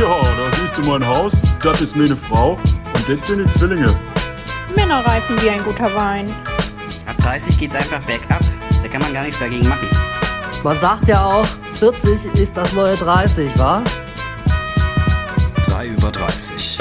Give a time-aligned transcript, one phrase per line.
[0.00, 1.30] Ja, da siehst du mein Haus,
[1.62, 3.94] das ist meine Frau und das sind die Zwillinge.
[4.74, 6.30] Männer reifen wie ein guter Wein.
[7.04, 8.40] Ab 30 geht's einfach bergab.
[8.82, 9.86] Da kann man gar nichts dagegen machen.
[10.64, 11.44] Man sagt ja auch,
[11.74, 13.84] 40 ist das neue 30, wa?
[15.66, 16.78] 3 über 30.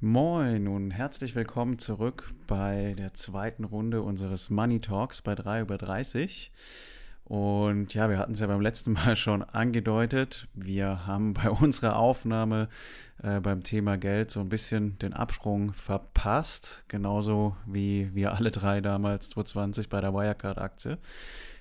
[0.00, 5.78] Moin und herzlich willkommen zurück bei der zweiten Runde unseres Money Talks bei 3 über
[5.78, 6.52] 30.
[7.30, 10.48] Und ja, wir hatten es ja beim letzten Mal schon angedeutet.
[10.52, 12.68] Wir haben bei unserer Aufnahme
[13.22, 16.82] äh, beim Thema Geld so ein bisschen den Absprung verpasst.
[16.88, 20.98] Genauso wie wir alle drei damals 2020 bei der Wirecard-Aktie.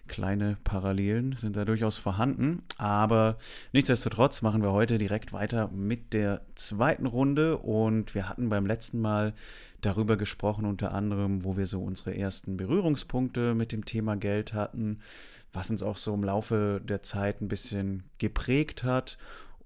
[0.07, 2.63] Kleine Parallelen sind da durchaus vorhanden.
[2.79, 3.37] Aber
[3.71, 7.59] nichtsdestotrotz machen wir heute direkt weiter mit der zweiten Runde.
[7.59, 9.35] Und wir hatten beim letzten Mal
[9.81, 14.99] darüber gesprochen, unter anderem, wo wir so unsere ersten Berührungspunkte mit dem Thema Geld hatten
[15.53, 19.17] was uns auch so im Laufe der Zeit ein bisschen geprägt hat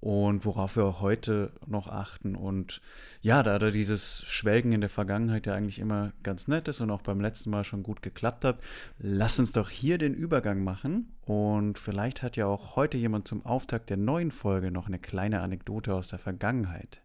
[0.04, 2.36] und worauf wir heute noch achten.
[2.36, 2.82] Und
[3.22, 6.90] ja, da da dieses Schwelgen in der Vergangenheit ja eigentlich immer ganz nett ist und
[6.90, 8.58] auch beim letzten Mal schon gut geklappt hat,
[8.98, 11.16] lass uns doch hier den Übergang machen.
[11.22, 15.40] Und vielleicht hat ja auch heute jemand zum Auftakt der neuen Folge noch eine kleine
[15.40, 17.00] Anekdote aus der Vergangenheit.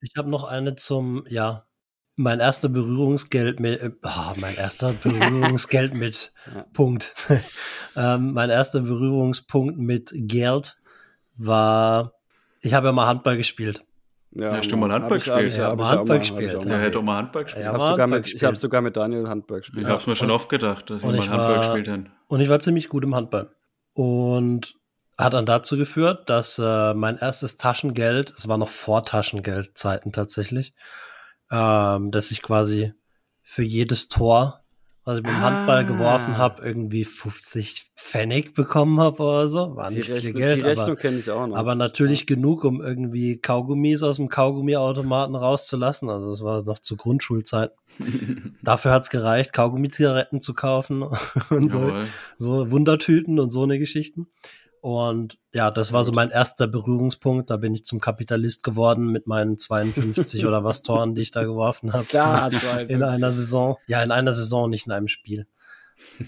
[0.00, 1.66] Ich habe noch eine zum, ja,
[2.16, 6.32] mein erster Berührungsgeld mit, oh, mein erster Berührungsgeld mit
[6.72, 7.14] Punkt.
[7.96, 10.76] ähm, mein erster Berührungspunkt mit Geld
[11.36, 12.12] war,
[12.60, 13.84] ich habe ja mal Handball gespielt.
[14.30, 15.52] Ja, ja stimmt, mal Handball gespielt.
[15.52, 16.68] Ich habe Handball gespielt.
[16.68, 17.64] Der hätte auch mal Handball gespielt.
[17.64, 19.82] Ja, ich habe sogar, hab sogar, mit Daniel Handball gespielt.
[19.82, 22.04] Ich habe es mir schon oft gedacht, dass ich mal Handball gespielt habe.
[22.26, 23.50] Und ich war ziemlich gut im Handball.
[23.92, 24.74] Und
[25.16, 30.74] hat dann dazu geführt, dass äh, mein erstes Taschengeld, es war noch vor Taschengeldzeiten tatsächlich,
[31.50, 32.92] ähm, dass ich quasi
[33.42, 34.60] für jedes Tor,
[35.04, 35.50] was ich mit dem ah.
[35.50, 39.76] Handball geworfen habe, irgendwie 50 Pfennig bekommen habe oder so.
[39.76, 40.58] War die nicht Rechnung, viel Geld.
[40.58, 41.56] Die Rechnung kenne ich auch noch.
[41.56, 42.26] Aber natürlich ja.
[42.26, 46.08] genug, um irgendwie Kaugummis aus dem Kaugummiautomaten rauszulassen.
[46.08, 47.76] Also das war noch zu Grundschulzeiten.
[48.62, 51.02] Dafür hat's gereicht, Kaugummi-Zigaretten zu kaufen
[51.50, 51.92] und so,
[52.38, 54.28] so Wundertüten und so eine Geschichten.
[54.84, 57.48] Und ja, das war so mein erster Berührungspunkt.
[57.48, 61.42] Da bin ich zum Kapitalist geworden mit meinen 52 oder was Toren, die ich da
[61.42, 62.04] geworfen habe.
[62.10, 62.48] Ja,
[62.88, 63.78] in einer Saison.
[63.86, 65.46] Ja, in einer Saison, nicht in einem Spiel.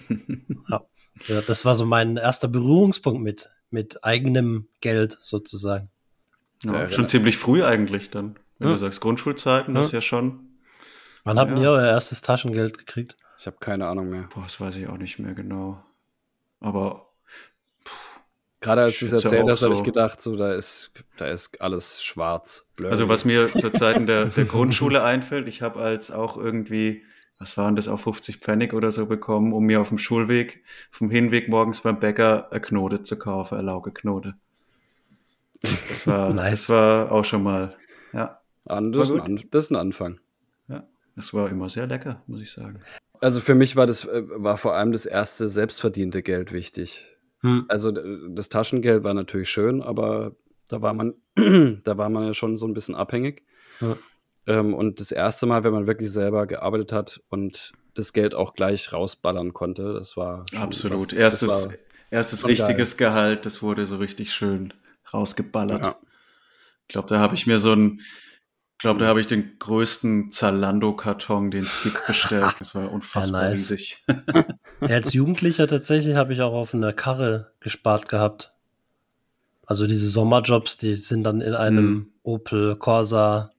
[0.70, 0.86] ja.
[1.26, 5.90] ja, das war so mein erster Berührungspunkt mit, mit eigenem Geld sozusagen.
[6.64, 7.08] Ja, ja schon genau.
[7.08, 8.38] ziemlich früh eigentlich dann.
[8.58, 10.48] Wenn du sagst Grundschulzeiten, das ist ja schon.
[11.24, 13.18] Wann habt ihr euer erstes Taschengeld gekriegt?
[13.38, 14.30] Ich habe keine Ahnung mehr.
[14.34, 15.84] Boah, das weiß ich auch nicht mehr genau.
[16.58, 17.05] Aber
[18.60, 19.66] Gerade als du es erzählt hast, so.
[19.66, 22.66] habe ich gedacht, so, da ist, da ist alles schwarz.
[22.76, 22.90] Blurry.
[22.90, 27.02] Also was mir zu Zeiten der, der Grundschule einfällt, ich habe als auch irgendwie,
[27.38, 31.10] was waren das, auch 50 Pfennig oder so bekommen, um mir auf dem Schulweg, vom
[31.10, 34.34] Hinweg morgens beim Bäcker eine Knote zu kaufen, eine Lauge-Knote.
[35.88, 36.52] Das war, nice.
[36.52, 37.76] das war auch schon mal,
[38.12, 38.40] ja.
[38.64, 40.18] An, das, ist ein, das ist ein Anfang.
[40.66, 40.82] Ja,
[41.14, 42.80] das war immer sehr lecker, muss ich sagen.
[43.20, 47.06] Also für mich war das, äh, war vor allem das erste selbstverdiente Geld wichtig.
[47.46, 47.64] Hm.
[47.68, 50.32] Also das Taschengeld war natürlich schön, aber
[50.68, 51.14] da war man,
[51.84, 53.44] da war man ja schon so ein bisschen abhängig.
[53.80, 53.96] Ja.
[54.48, 58.54] Ähm, und das erste Mal, wenn man wirklich selber gearbeitet hat und das Geld auch
[58.54, 61.74] gleich rausballern konnte, das war absolut was, erstes, war
[62.10, 63.10] erstes richtiges geil.
[63.10, 64.74] Gehalt, das wurde so richtig schön
[65.14, 65.82] rausgeballert.
[65.82, 65.96] Ja.
[66.82, 68.00] Ich glaube, da habe ich mir so ein
[68.76, 72.54] ich glaube, da habe ich den größten Zalando-Karton, den es gibt, bestellt.
[72.58, 73.70] Das war unfassbar ja, nice.
[73.70, 74.04] riesig.
[74.82, 78.52] ja, als Jugendlicher tatsächlich habe ich auch auf eine Karre gespart gehabt.
[79.64, 82.06] Also diese Sommerjobs, die sind dann in einem mm.
[82.22, 83.50] Opel Corsa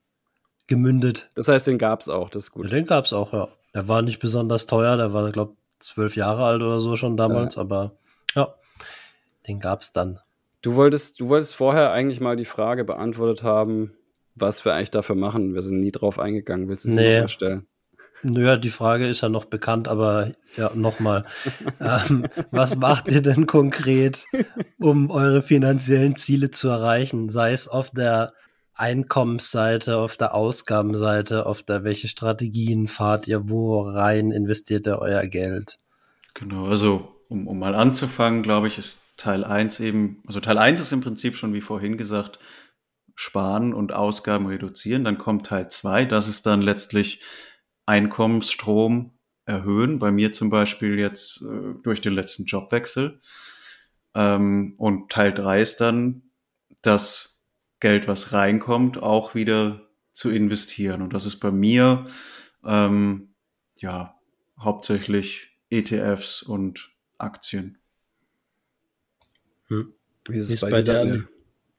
[0.67, 1.29] gemündet.
[1.33, 2.71] Das heißt, den gab es auch, das ist gut.
[2.71, 3.47] Den gab es auch, ja.
[3.73, 7.17] Der war nicht besonders teuer, der war, glaube ich, zwölf Jahre alt oder so schon
[7.17, 7.61] damals, ja.
[7.61, 7.97] aber
[8.35, 8.53] ja,
[9.47, 10.19] den gab es dann.
[10.61, 13.93] Du wolltest, du wolltest vorher eigentlich mal die Frage beantwortet haben,
[14.39, 15.53] was wir eigentlich dafür machen.
[15.53, 16.69] Wir sind nie drauf eingegangen.
[16.69, 17.21] Willst du es nee.
[17.21, 17.67] mal stellen?
[18.23, 21.25] Naja, die Frage ist ja noch bekannt, aber ja, nochmal.
[21.79, 24.25] ähm, was macht ihr denn konkret,
[24.79, 27.29] um eure finanziellen Ziele zu erreichen?
[27.29, 28.33] Sei es auf der
[28.73, 35.25] Einkommensseite, auf der Ausgabenseite, auf der welche Strategien fahrt ihr, wo rein investiert ihr euer
[35.27, 35.77] Geld?
[36.33, 40.79] Genau, also um, um mal anzufangen, glaube ich, ist Teil 1 eben, also Teil 1
[40.79, 42.39] ist im Prinzip schon wie vorhin gesagt,
[43.17, 45.03] sparen und Ausgaben reduzieren.
[45.03, 47.23] Dann kommt Teil zwei, das ist dann letztlich
[47.87, 49.97] Einkommensstrom erhöhen.
[49.97, 53.19] Bei mir zum Beispiel jetzt äh, durch den letzten Jobwechsel.
[54.13, 56.29] Ähm, und Teil drei ist dann
[56.83, 57.41] das
[57.79, 61.01] Geld, was reinkommt, auch wieder zu investieren.
[61.01, 62.05] Und das ist bei mir
[62.63, 63.33] ähm,
[63.79, 64.15] ja
[64.59, 67.79] hauptsächlich ETFs und Aktien.
[69.69, 69.91] Hm.
[70.27, 71.27] Wie ist Wie es ist bei, bei dir?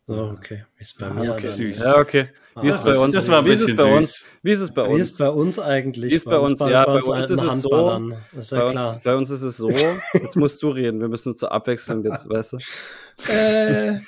[0.09, 0.25] Daniel?
[0.25, 0.65] Oh, okay.
[0.77, 1.33] Wie ist bei Ah, mir?
[1.33, 1.47] okay.
[1.47, 1.79] Süß.
[1.81, 2.29] Ja, okay.
[2.61, 3.15] Wie ist Ah, bei das- uns?
[3.15, 3.93] das war ein Wie ist es bisschen bei süß.
[3.97, 4.27] uns?
[4.43, 5.19] Wie ist es bei Wie ist uns?
[5.19, 6.11] bei uns eigentlich?
[6.13, 6.59] Wie ist bei uns?
[6.61, 7.71] Ja, bei uns ist es so.
[7.71, 8.17] Handballern.
[8.37, 8.95] Ist ja Bei klar.
[8.95, 9.69] uns, bei uns ist es so,
[10.15, 12.59] jetzt musst du reden, wir müssen uns zur Abwechslung jetzt, weißt du?
[13.33, 14.01] Äh,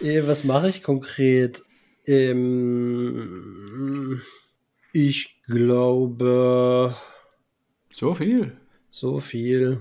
[0.00, 1.62] eh, was mache ich konkret?
[2.06, 4.20] Ähm,
[4.92, 6.94] ich glaube,
[7.90, 8.52] So viel.
[8.90, 9.80] so viel.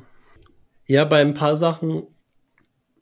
[0.85, 2.03] Ja, bei ein paar Sachen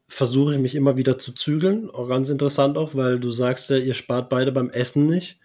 [0.07, 1.89] versuche ich mich immer wieder zu zügeln.
[1.89, 5.37] Auch ganz interessant auch, weil du sagst ja, ihr spart beide beim Essen nicht.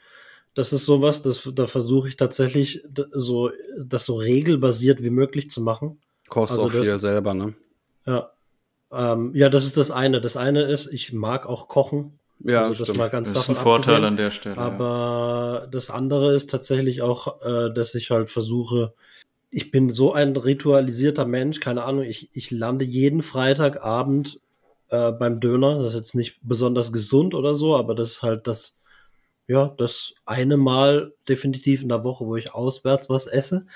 [0.54, 5.60] Das ist sowas, das, da versuche ich tatsächlich so, das so regelbasiert wie möglich zu
[5.62, 5.98] machen.
[6.28, 7.54] Kochst Also auch das viel ist- selber, ne?
[8.06, 8.30] Ja.
[8.92, 10.20] Ähm, ja, das ist das eine.
[10.20, 12.18] Das eine ist, ich mag auch kochen.
[12.42, 12.98] Ja, also das stimmt.
[12.98, 14.56] mal ganz Das ist ein davon Vorteil an der Stelle.
[14.56, 14.62] ja.
[14.62, 18.92] Aber das andere ist tatsächlich auch, äh, dass ich halt versuche,
[19.50, 24.40] ich bin so ein ritualisierter Mensch, keine Ahnung, ich, ich lande jeden Freitagabend
[24.90, 25.78] äh, beim Döner.
[25.82, 28.76] Das ist jetzt nicht besonders gesund oder so, aber das ist halt das,
[29.46, 33.66] ja, das eine Mal definitiv in der Woche, wo ich auswärts was esse.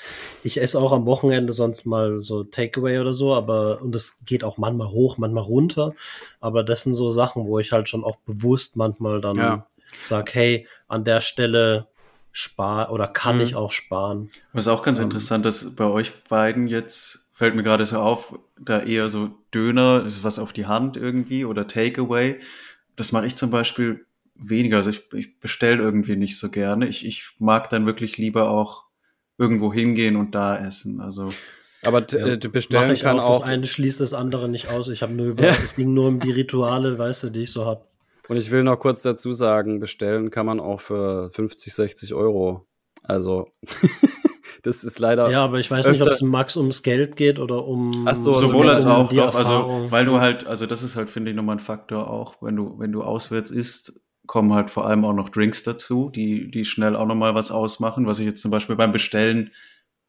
[0.45, 4.45] Ich esse auch am Wochenende sonst mal so Takeaway oder so, aber und das geht
[4.45, 5.95] auch manchmal hoch, manchmal runter.
[6.41, 9.67] Aber das sind so Sachen, wo ich halt schon auch bewusst manchmal dann Ja.
[9.95, 11.87] sag, hey, an der Stelle
[12.31, 13.43] spar oder kann Mhm.
[13.43, 14.31] ich auch sparen.
[14.53, 18.39] Was auch ganz Ähm, interessant ist, bei euch beiden jetzt fällt mir gerade so auf,
[18.59, 22.41] da eher so Döner, ist was auf die Hand irgendwie oder Takeaway.
[22.97, 24.77] Das mache ich zum Beispiel weniger.
[24.79, 26.87] Also ich, ich bestelle irgendwie nicht so gerne.
[26.89, 28.85] Ich, ich mag dann wirklich lieber auch
[29.37, 31.01] irgendwo hingehen und da essen.
[31.01, 31.33] Also
[31.83, 33.41] Aber Ja, äh, du Mach bestellen ich kann auch, auch.
[33.41, 34.89] Das eine schließt das andere nicht aus.
[34.89, 35.57] Ich habe nur über, Ja.
[35.63, 37.85] es ging nur um die Rituale, weißt du, die ich so habe.
[38.29, 42.67] Und ich will noch kurz dazu sagen, bestellen kann man auch für 50, 60 Euro.
[43.03, 43.49] Also,
[44.65, 45.31] das ist leider.
[45.31, 48.35] Ja, aber ich weiß nicht, ob es Max ums Geld geht oder um Ach so,
[48.35, 51.37] sowohl als um auch doch, also weil du halt, also das ist halt, finde ich,
[51.37, 55.13] nochmal ein Faktor auch, wenn du, wenn du auswärts isst, kommen halt vor allem auch
[55.13, 58.75] noch Drinks dazu, die, die schnell auch nochmal was ausmachen, was ich jetzt zum Beispiel
[58.75, 59.51] beim Bestellen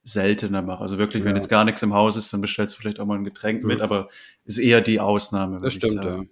[0.04, 0.82] seltener mache.
[0.82, 1.38] Also wirklich, wenn Ja.
[1.38, 3.68] jetzt gar nichts im Haus ist, dann bestellst du vielleicht auch mal ein Getränk Mhm.
[3.68, 4.08] mit, aber
[4.46, 5.58] ist eher die Ausnahme.
[5.60, 6.04] das ich stimmt, ja.
[6.04, 6.30] sagen.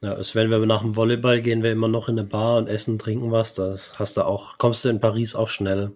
[0.00, 2.66] Ja, ist, wenn wir nach dem Volleyball gehen, wir immer noch in eine Bar und
[2.66, 3.54] essen, trinken was.
[3.54, 5.92] Das hast du auch, kommst du in Paris auch schnell.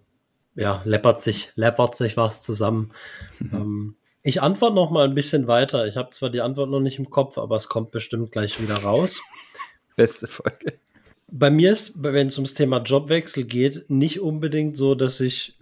[0.57, 2.93] Ja, läppert sich, läppert sich was zusammen.
[3.41, 5.87] ähm, ich antworte noch mal ein bisschen weiter.
[5.87, 8.77] Ich habe zwar die Antwort noch nicht im Kopf, aber es kommt bestimmt gleich wieder
[8.77, 9.23] raus.
[9.97, 10.81] Beste Folge.
[11.29, 15.59] Bei mir ist, wenn es ums Thema Jobwechsel geht, nicht unbedingt so, dass ich,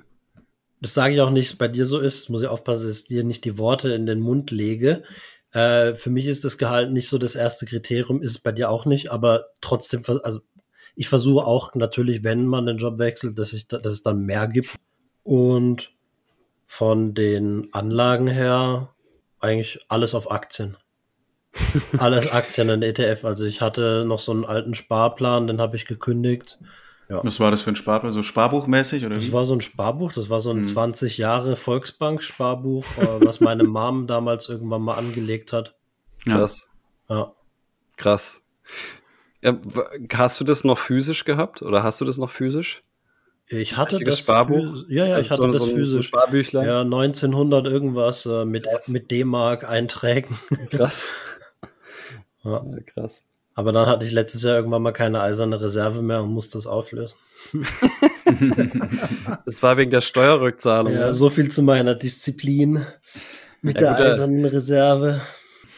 [0.81, 3.25] das sage ich auch nicht, bei dir so ist, muss ich aufpassen, dass ich dir
[3.25, 5.03] nicht die Worte in den Mund lege.
[5.53, 8.71] Äh, für mich ist das Gehalt nicht so das erste Kriterium, ist es bei dir
[8.71, 10.41] auch nicht, aber trotzdem, also
[10.97, 14.21] ich versuche auch natürlich, wenn man den Job wechselt, dass, ich, da- dass es dann
[14.25, 14.71] mehr gibt.
[15.23, 15.93] Und
[16.67, 18.95] von den Anlagen her
[19.41, 20.77] eigentlich alles auf Aktien.
[21.99, 23.25] Alles Aktien in ETF.
[23.25, 26.59] Also ich hatte noch so einen alten Sparplan, den habe ich gekündigt.
[27.09, 28.11] Was war das für ein Sparplan?
[28.11, 29.33] So sparbuchmäßig oder Das wie?
[29.33, 30.65] war so ein Sparbuch, das war so ein Hm.
[30.65, 35.77] 20 Jahre Volksbank-Sparbuch, äh, was meine Mom damals irgendwann mal angelegt hat.
[36.27, 36.39] Ja.
[36.39, 36.67] Krass.
[37.09, 37.33] Ja.
[37.97, 38.41] Krass.
[39.45, 39.57] Ja,
[40.13, 42.83] hast du das noch physisch gehabt oder hast du das noch physisch?
[43.47, 44.85] Ich hatte Richtiges das Sparbuch?
[44.89, 46.07] Ja, ja, ich Also hatte so, das so ein, so ein physisch.
[46.09, 46.67] Sparbüchlein?
[46.67, 50.37] Ja, 1900 irgendwas äh, mit, mit D-Mark-Einträgen.
[50.71, 51.05] Krass.
[52.47, 52.63] Ja.
[52.63, 53.23] Ja, krass.
[53.55, 56.67] Aber dann hatte ich letztes Jahr irgendwann mal keine eiserne Reserve mehr und musste das
[56.67, 57.17] auflösen.
[59.47, 60.93] Das war wegen der Steuerrückzahlung.
[60.93, 61.15] Ja, ne?
[61.15, 62.85] so viel zu meiner Disziplin
[63.63, 65.21] mit Ja, der gut, eisernen Reserve.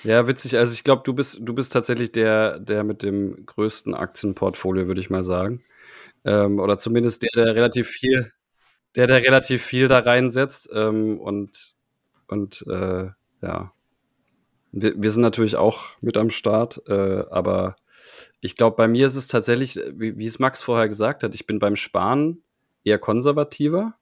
[0.06, 0.56] Ja, witzig.
[0.56, 5.00] Also ich glaube, du bist, du bist tatsächlich der, der mit dem größten Aktienportfolio, würde
[5.00, 5.64] ich mal sagen.
[6.24, 8.32] Ähm, oder zumindest der, der relativ viel,
[8.96, 10.70] der, der relativ viel da reinsetzt.
[10.72, 11.74] Ähm, und
[12.28, 13.10] und äh,
[13.42, 13.72] ja,
[14.72, 16.82] wir, wir sind natürlich auch mit am Start.
[16.88, 17.76] Äh, aber
[18.40, 21.46] ich glaube, bei mir ist es tatsächlich, wie, wie es Max vorher gesagt hat, ich
[21.46, 22.42] bin beim Sparen
[22.84, 23.94] eher konservativer.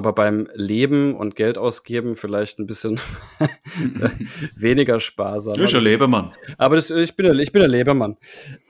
[0.00, 2.98] Aber beim Leben und Geld ausgeben vielleicht ein bisschen
[4.56, 5.52] weniger sparsam.
[5.52, 6.32] Du bist ein Lebemann.
[6.56, 8.16] Aber das, ich, bin ich bin der Lebermann.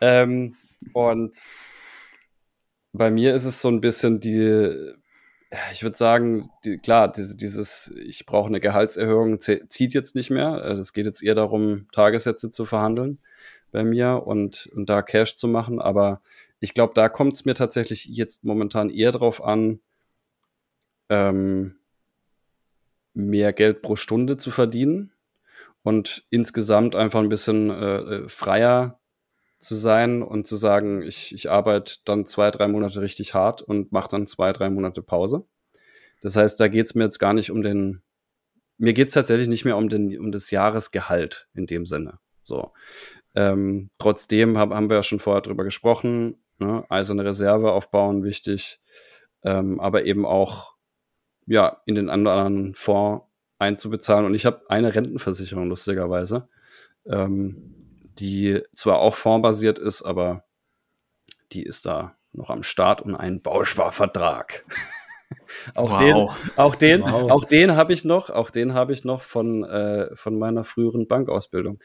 [0.01, 0.57] Ähm,
[0.93, 1.37] und
[2.93, 4.75] bei mir ist es so ein bisschen die,
[5.71, 10.65] ich würde sagen, die, klar, diese, dieses, ich brauche eine Gehaltserhöhung, zieht jetzt nicht mehr.
[10.65, 13.21] Äh, Es geht jetzt eher darum, Tagessätze zu verhandeln
[13.71, 15.81] bei mir und, und da Cash zu machen.
[15.81, 16.23] Aber
[16.59, 19.79] ich glaube, da kommt es mir tatsächlich jetzt momentan eher drauf an,
[21.11, 21.77] ähm,
[23.13, 25.13] mehr Geld pro Stunde zu verdienen
[25.83, 29.01] und insgesamt einfach ein bisschen äh, äh, freier
[29.59, 33.93] zu sein und zu sagen, ich, ich arbeite dann zwei, drei Monate richtig hart und
[33.93, 35.45] mache dann zwei, drei Monate Pause.
[36.23, 38.03] Das heißt, da geht es mir jetzt gar nicht um den,
[38.79, 42.73] mir geht es tatsächlich nicht mehr um, den, um das Jahresgehalt in dem Sinne, So.
[43.35, 46.43] Ähm, trotzdem hab, haben wir ja schon vorher drüber gesprochen.
[46.59, 46.85] Ne?
[46.89, 48.81] Eiserne Reserve aufbauen, wichtig.
[49.45, 50.75] Ähm, aber eben auch
[51.47, 53.25] ja, in den anderen Fonds
[53.59, 54.27] einzubezahlen.
[54.27, 56.49] Und ich habe eine Rentenversicherung, lustigerweise,
[57.07, 57.75] ähm,
[58.19, 60.45] die zwar auch fondsbasiert ist, aber
[61.53, 64.65] die ist da noch am Start und ein Bausparvertrag.
[65.75, 66.01] auch, wow.
[66.01, 67.31] den, auch den, wow.
[67.31, 71.07] auch den habe ich noch, auch den habe ich noch von, äh, von meiner früheren
[71.07, 71.81] Bankausbildung.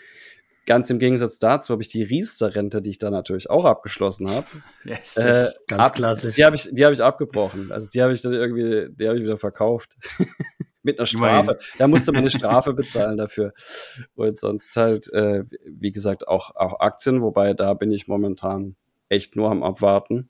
[0.66, 4.46] Ganz im Gegensatz dazu habe ich die Riester-Rente, die ich da natürlich auch abgeschlossen habe.
[4.84, 6.36] Yes, äh, ganz ab, klassisch.
[6.36, 7.72] Die habe ich, die habe ich abgebrochen.
[7.72, 9.96] Also die habe ich dann irgendwie, die habe ich wieder verkauft.
[10.84, 11.58] Mit einer Strafe.
[11.80, 13.54] Da musste man eine Strafe bezahlen dafür.
[14.14, 18.76] Und sonst halt, äh, wie gesagt, auch, auch Aktien, wobei da bin ich momentan
[19.10, 20.30] echt nur am Abwarten,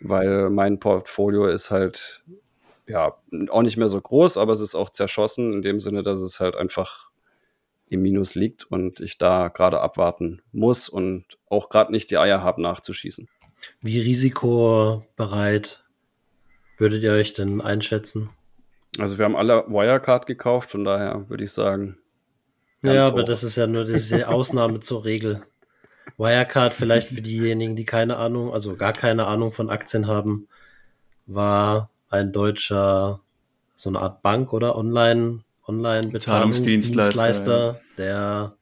[0.00, 2.22] weil mein Portfolio ist halt
[2.86, 3.14] ja
[3.48, 6.40] auch nicht mehr so groß, aber es ist auch zerschossen in dem Sinne, dass es
[6.40, 7.07] halt einfach
[7.90, 12.42] im Minus liegt und ich da gerade abwarten muss und auch gerade nicht die Eier
[12.42, 13.28] habe, nachzuschießen.
[13.80, 15.84] Wie risikobereit
[16.76, 18.30] würdet ihr euch denn einschätzen?
[18.98, 21.98] Also wir haben alle Wirecard gekauft, von daher würde ich sagen.
[22.82, 23.26] Ja, aber hoch.
[23.26, 25.42] das ist ja nur diese Ausnahme zur Regel.
[26.16, 30.48] Wirecard vielleicht für diejenigen, die keine Ahnung, also gar keine Ahnung von Aktien haben,
[31.26, 33.20] war ein deutscher,
[33.76, 38.56] so eine Art Bank oder Online Online-Bezahlungsdienstleister, der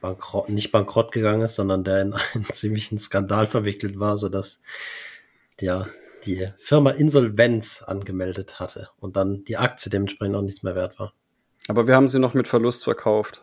[0.00, 4.60] bankrott, nicht bankrott gegangen ist, sondern der in einen ziemlichen Skandal verwickelt war, sodass
[5.60, 5.88] der
[6.24, 11.14] die Firma Insolvenz angemeldet hatte und dann die Aktie dementsprechend auch nichts mehr wert war.
[11.68, 13.42] Aber wir haben sie noch mit Verlust verkauft.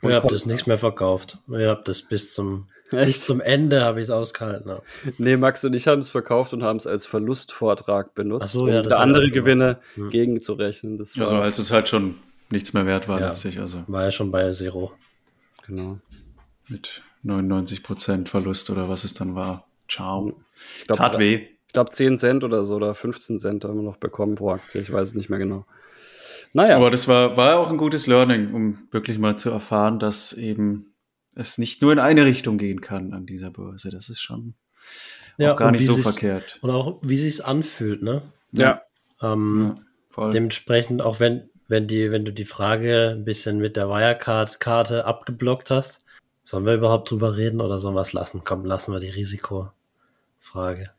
[0.00, 1.38] Und ihr habt es nichts mehr verkauft.
[1.48, 4.70] Ihr habt es bis zum bis zum Ende habe ich es ausgehalten.
[4.70, 4.80] Ja.
[5.18, 8.80] Nee, Max und ich haben es verkauft und haben es als Verlustvortrag benutzt, so, ja,
[8.80, 10.08] um andere Gewinne hm.
[10.08, 10.96] gegenzurechnen.
[10.96, 12.14] Das war also als es halt schon
[12.50, 13.58] nichts mehr wert war ja, letztlich.
[13.60, 13.84] Also.
[13.86, 14.92] War ja schon bei Zero.
[15.66, 15.98] Genau.
[16.68, 19.66] Mit 99% Verlust oder was es dann war.
[19.88, 20.40] Ciao.
[20.80, 21.48] Ich glaub, Tat weh.
[21.66, 24.80] Ich glaube 10 Cent oder so oder 15 Cent haben wir noch bekommen pro Aktie.
[24.80, 25.66] Ich weiß es nicht mehr genau.
[26.52, 26.76] Naja.
[26.76, 30.94] Aber das war, war auch ein gutes Learning, um wirklich mal zu erfahren, dass eben
[31.34, 33.90] es nicht nur in eine Richtung gehen kann an dieser Börse.
[33.90, 34.54] Das ist schon
[35.36, 36.58] ja, gar nicht so verkehrt.
[36.62, 38.22] Und auch wie sich anfühlt, ne?
[38.52, 38.82] Ja.
[39.22, 39.78] Ähm,
[40.16, 45.04] ja dementsprechend, auch wenn wenn die, wenn du die Frage ein bisschen mit der Wirecard-Karte
[45.04, 46.02] abgeblockt hast,
[46.42, 48.40] sollen wir überhaupt drüber reden oder sollen wir es lassen?
[48.42, 50.90] Komm, lassen wir die Risikofrage.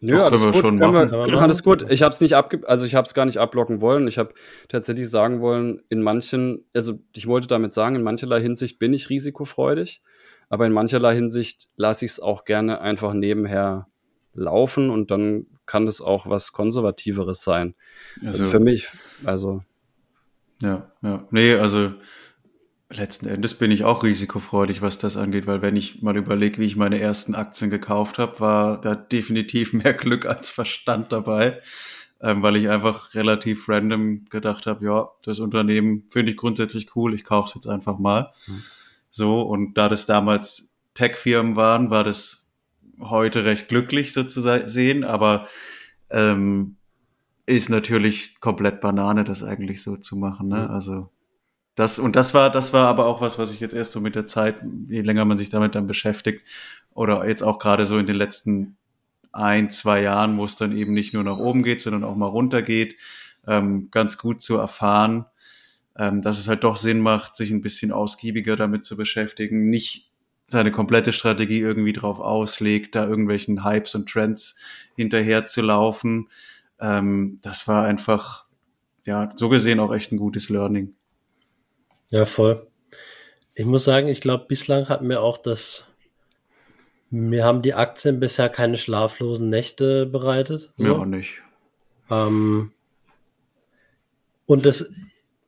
[0.00, 0.60] Nö, das können wir gut.
[0.62, 0.94] schon machen.
[0.94, 1.90] Wir, können wir alles gut.
[1.90, 4.08] Ich habe es nicht abge also ich habe es gar nicht abblocken wollen.
[4.08, 4.32] Ich habe
[4.68, 9.10] tatsächlich sagen wollen, in manchen, also ich wollte damit sagen, in mancherlei Hinsicht bin ich
[9.10, 10.02] risikofreudig,
[10.48, 13.88] aber in mancherlei Hinsicht lasse ich es auch gerne einfach nebenher
[14.32, 17.74] laufen und dann kann es auch was konservativeres sein.
[18.20, 18.88] Also, also für mich,
[19.24, 19.60] also
[20.62, 21.26] ja, ja.
[21.30, 21.92] Nee, also
[22.90, 26.66] letzten Endes bin ich auch risikofreudig, was das angeht, weil wenn ich mal überlege, wie
[26.66, 31.60] ich meine ersten Aktien gekauft habe, war da definitiv mehr Glück als Verstand dabei,
[32.20, 37.14] ähm, weil ich einfach relativ random gedacht habe, ja, das Unternehmen finde ich grundsätzlich cool,
[37.14, 38.32] ich kaufe es jetzt einfach mal.
[38.46, 38.62] Hm.
[39.10, 42.52] So, und da das damals Tech-Firmen waren, war das
[43.00, 45.48] heute recht glücklich so zu sehen, aber
[46.10, 46.76] ähm,
[47.46, 50.48] ist natürlich komplett Banane, das eigentlich so zu machen.
[50.48, 50.68] Ne?
[50.70, 51.10] Also
[51.74, 54.14] das und das war, das war aber auch was, was ich jetzt erst so mit
[54.14, 54.56] der Zeit,
[54.88, 56.42] je länger man sich damit dann beschäftigt,
[56.94, 58.76] oder jetzt auch gerade so in den letzten
[59.32, 62.26] ein, zwei Jahren, wo es dann eben nicht nur nach oben geht, sondern auch mal
[62.26, 62.96] runter geht,
[63.46, 65.26] ähm, ganz gut zu erfahren,
[65.98, 70.12] ähm, dass es halt doch Sinn macht, sich ein bisschen ausgiebiger damit zu beschäftigen, nicht
[70.46, 74.60] seine komplette Strategie irgendwie drauf auslegt, da irgendwelchen Hypes und Trends
[74.94, 76.28] hinterher zu laufen,
[76.80, 78.46] ähm, das war einfach,
[79.04, 80.94] ja, so gesehen auch echt ein gutes Learning.
[82.10, 82.66] Ja, voll.
[83.54, 85.86] Ich muss sagen, ich glaube, bislang hatten wir auch das,
[87.10, 90.72] mir haben die Aktien bisher keine schlaflosen Nächte bereitet.
[90.76, 90.84] So.
[90.84, 91.40] Mir auch nicht.
[92.10, 92.72] Ähm,
[94.46, 94.90] und das,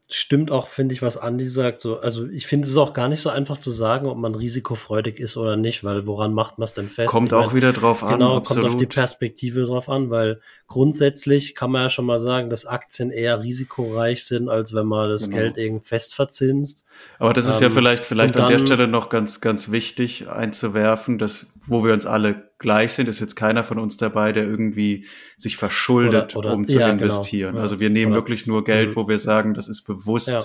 [0.08, 1.80] stimmt auch, finde ich, was Andi sagt.
[1.80, 5.18] So, also ich finde es auch gar nicht so einfach zu sagen, ob man risikofreudig
[5.18, 7.08] ist oder nicht, weil woran macht man es denn fest?
[7.08, 8.12] Kommt ich auch mein, wieder drauf an.
[8.12, 12.50] Genau, kommt auf die Perspektive drauf an, weil grundsätzlich kann man ja schon mal sagen,
[12.50, 15.36] dass Aktien eher risikoreich sind, als wenn man das genau.
[15.38, 16.86] Geld irgendwie fest verzinst.
[17.18, 21.18] Aber das ist ähm, ja vielleicht, vielleicht an der Stelle noch ganz, ganz wichtig einzuwerfen,
[21.18, 25.06] dass, wo wir uns alle gleich sind, ist jetzt keiner von uns dabei, der irgendwie
[25.36, 27.02] sich verschuldet, oder, oder, um zu ja, genau.
[27.02, 27.52] investieren.
[27.52, 27.62] Genau.
[27.62, 30.44] Also wir nehmen wirklich nur Geld, wo wir sagen, das ist bewusst ja.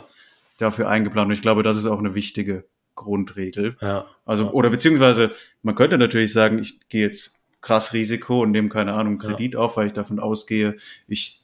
[0.58, 1.30] dafür eingeplant.
[1.30, 2.66] Und ich glaube, das ist auch eine wichtige
[2.96, 3.78] Grundregel.
[3.82, 4.06] Ja.
[4.26, 5.32] Also, oder beziehungsweise,
[5.64, 9.78] man könnte natürlich sagen, ich gehe jetzt krass Risiko und nehme keine Ahnung Kredit auf,
[9.78, 10.78] weil ich davon ausgehe,
[11.08, 11.42] ich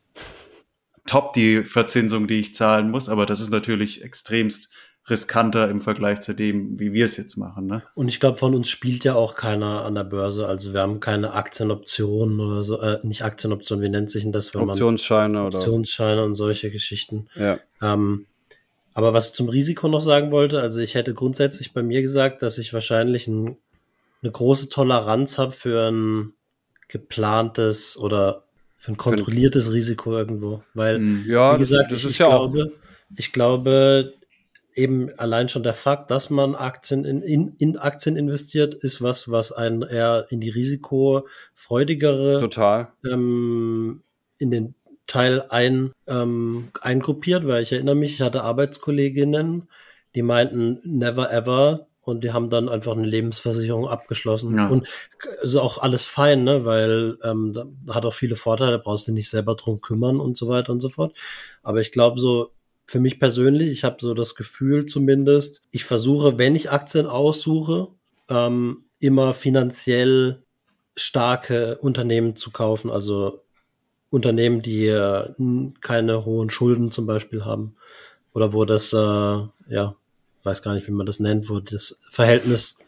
[1.05, 4.69] top die Verzinsung, die ich zahlen muss, aber das ist natürlich extremst
[5.09, 7.67] riskanter im Vergleich zu dem, wie wir es jetzt machen.
[7.67, 7.83] Ne?
[7.95, 10.47] Und ich glaube, von uns spielt ja auch keiner an der Börse.
[10.47, 14.53] Also wir haben keine Aktienoptionen oder so, äh, nicht Aktienoptionen, wie nennt sich denn das?
[14.53, 17.27] Wenn Optionsscheine man, oder Optionsscheine und solche Geschichten.
[17.35, 17.59] Ja.
[17.81, 18.25] Ähm,
[18.93, 22.41] aber was ich zum Risiko noch sagen wollte, also ich hätte grundsätzlich bei mir gesagt,
[22.41, 23.55] dass ich wahrscheinlich ein,
[24.23, 26.33] eine große Toleranz habe für ein
[26.89, 28.43] geplantes oder
[28.77, 30.63] für ein kontrolliertes Risiko irgendwo.
[30.73, 31.25] Weil, hm.
[31.27, 32.71] ja, wie gesagt, das, das ich, ich glaube,
[33.15, 34.13] ich glaube,
[34.77, 39.31] eben allein schon der Fakt, dass man Aktien in, in, in Aktien investiert, ist was,
[39.31, 42.89] was einen eher in die risikofreudigere Total.
[43.05, 44.03] Ähm,
[44.37, 44.75] in den
[45.07, 49.69] Teil ein, ähm, eingruppiert, weil ich erinnere mich, ich hatte Arbeitskolleginnen,
[50.15, 54.55] die meinten never ever und die haben dann einfach eine Lebensversicherung abgeschlossen.
[54.55, 54.67] Ja.
[54.67, 54.87] Und
[55.41, 56.65] ist auch alles fein, ne?
[56.65, 60.71] weil ähm, hat auch viele Vorteile, brauchst du nicht selber drum kümmern und so weiter
[60.71, 61.15] und so fort.
[61.63, 62.51] Aber ich glaube so,
[62.87, 67.89] für mich persönlich, ich habe so das Gefühl zumindest, ich versuche, wenn ich Aktien aussuche,
[68.29, 70.41] ähm, immer finanziell
[70.95, 73.43] starke Unternehmen zu kaufen, also
[74.09, 75.29] Unternehmen, die äh,
[75.81, 77.75] keine hohen Schulden zum Beispiel haben
[78.33, 79.95] oder wo das, äh, ja,
[80.43, 82.87] weiß gar nicht, wie man das nennt, wo das Verhältnis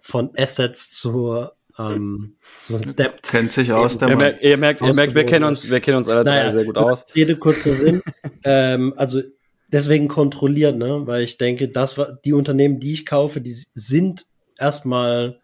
[0.00, 3.22] von Assets zu ähm, so Debt.
[3.22, 3.98] Kennt sich aus.
[3.98, 6.44] Der ihr, merkt, ihr merkt, ihr merkt, wir kennen uns, wir kennen uns alle naja,
[6.44, 7.06] drei sehr gut aus.
[7.14, 8.02] Jede kurze Sinn.
[8.44, 9.22] ähm, also
[9.68, 14.26] deswegen kontrolliert, ne, weil ich denke, das war die Unternehmen, die ich kaufe, die sind
[14.58, 15.40] erstmal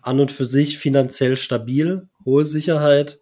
[0.00, 3.18] an und für sich finanziell stabil, hohe Sicherheit,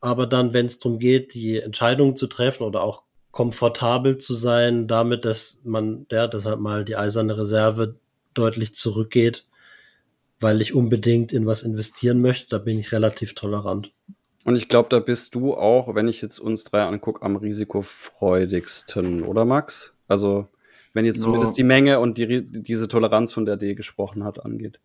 [0.00, 4.86] aber dann, wenn es darum geht, die Entscheidungen zu treffen oder auch komfortabel zu sein,
[4.86, 7.96] damit, dass man, ja, deshalb mal die eiserne Reserve
[8.32, 9.44] deutlich zurückgeht,
[10.44, 13.90] weil ich unbedingt in was investieren möchte, da bin ich relativ tolerant.
[14.44, 19.22] Und ich glaube, da bist du auch, wenn ich jetzt uns drei angucke, am risikofreudigsten,
[19.22, 19.94] oder Max?
[20.06, 20.48] Also,
[20.92, 21.28] wenn jetzt so.
[21.28, 24.78] zumindest die Menge und die, diese Toleranz, von der D gesprochen hat, angeht.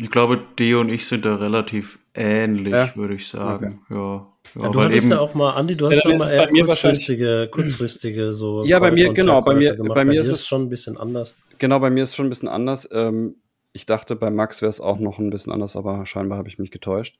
[0.00, 2.94] Ich glaube, D und ich sind da relativ ähnlich, ja?
[2.94, 3.80] würde ich sagen.
[3.84, 3.98] Okay.
[3.98, 4.26] Ja.
[4.54, 6.48] Ja, ja, du hattest eben, ja auch mal, Andi, du hast ja, schon mal eher
[6.48, 8.64] kurzfristige, kurzfristige so.
[8.64, 11.34] Ja, bei mir, genau, bei mir, bei mir ist es schon ein bisschen anders.
[11.58, 12.88] Genau, bei mir ist es schon ein bisschen anders.
[12.92, 13.34] Ähm,
[13.78, 16.58] ich dachte, bei Max wäre es auch noch ein bisschen anders, aber scheinbar habe ich
[16.58, 17.16] mich getäuscht.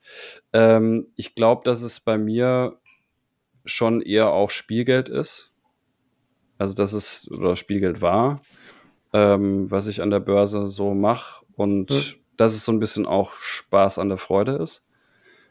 [0.53, 2.81] Ähm, ich glaube, dass es bei mir
[3.65, 5.53] schon eher auch Spielgeld ist.
[6.59, 8.41] Also, dass es oder Spielgeld war,
[9.13, 12.03] ähm, was ich an der Börse so mache und hm.
[12.37, 14.83] dass es so ein bisschen auch Spaß an der Freude ist.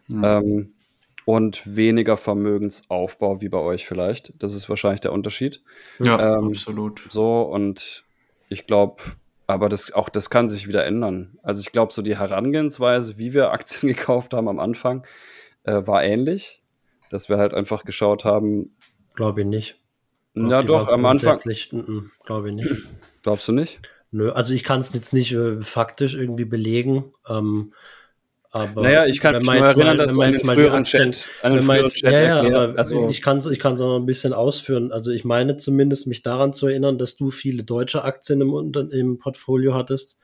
[0.09, 0.23] Hm.
[0.25, 0.73] Ähm,
[1.23, 4.33] und weniger Vermögensaufbau wie bei euch vielleicht.
[4.43, 5.63] Das ist wahrscheinlich der Unterschied.
[5.99, 7.05] Ja, ähm, absolut.
[7.09, 8.03] So, und
[8.49, 9.01] ich glaube,
[9.47, 11.39] aber das, auch das kann sich wieder ändern.
[11.41, 15.07] Also ich glaube, so die Herangehensweise, wie wir Aktien gekauft haben am Anfang,
[15.63, 16.61] äh, war ähnlich.
[17.09, 18.75] Dass wir halt einfach geschaut haben.
[19.15, 19.79] Glaube ich nicht.
[20.33, 21.39] Glaub, ja, doch, am Anfang.
[21.39, 22.69] Glaube ich nicht.
[23.23, 23.79] Glaubst du nicht?
[24.11, 27.13] Nö, also ich kann es jetzt nicht äh, faktisch irgendwie belegen.
[27.27, 27.73] Ähm,
[28.57, 31.81] aber naja, ich kann mich nur erinnern, dass man jetzt mal die Akzent, einen wenn
[31.81, 34.91] jetzt, Chat ja, ja, aber also, ich kann es ich kann's noch ein bisschen ausführen.
[34.91, 39.17] Also ich meine zumindest mich daran zu erinnern, dass du viele deutsche Aktien im, im
[39.19, 40.19] Portfolio hattest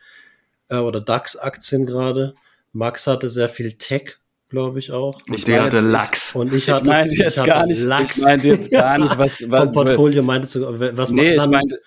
[0.69, 2.35] äh, oder DAX-Aktien gerade.
[2.71, 4.17] Max hatte sehr viel Tech,
[4.49, 5.21] glaube ich auch.
[5.27, 6.35] Und der hatte Lachs.
[6.35, 8.17] Und ich hatte, ich meinte jetzt hatte gar nicht, Lachs.
[8.17, 11.79] Ich meinte jetzt gar nicht, was, was vom Portfolio meintest du, was nee, ich meinte,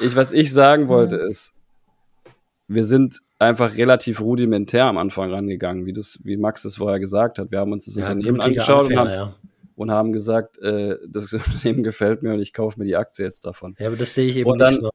[0.00, 1.52] ich, was ich sagen wollte ist,
[2.68, 7.38] wir sind einfach relativ rudimentär am Anfang rangegangen, wie, das, wie Max es vorher gesagt
[7.38, 7.50] hat.
[7.50, 9.34] Wir haben uns das ja, Unternehmen angeschaut Anfänger, und, haben, ja.
[9.76, 13.44] und haben gesagt, äh, das Unternehmen gefällt mir und ich kaufe mir die Aktie jetzt
[13.44, 13.74] davon.
[13.78, 14.90] Ja, aber das sehe ich eben und dann, nicht so.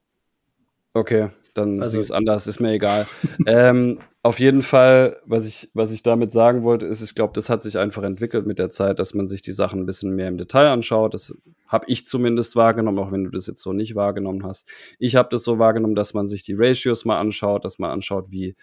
[0.94, 3.06] Okay, dann also, ist es anders, ist mir egal.
[3.46, 7.50] ähm, auf jeden Fall, was ich, was ich damit sagen wollte, ist, ich glaube, das
[7.50, 10.28] hat sich einfach entwickelt mit der Zeit, dass man sich die Sachen ein bisschen mehr
[10.28, 11.16] im Detail anschaut.
[11.16, 14.68] Das habe ich zumindest wahrgenommen, auch wenn du das jetzt so nicht wahrgenommen hast.
[15.00, 18.28] Ich habe das so wahrgenommen, dass man sich die Ratios mal anschaut, dass man anschaut,
[18.30, 18.56] wie,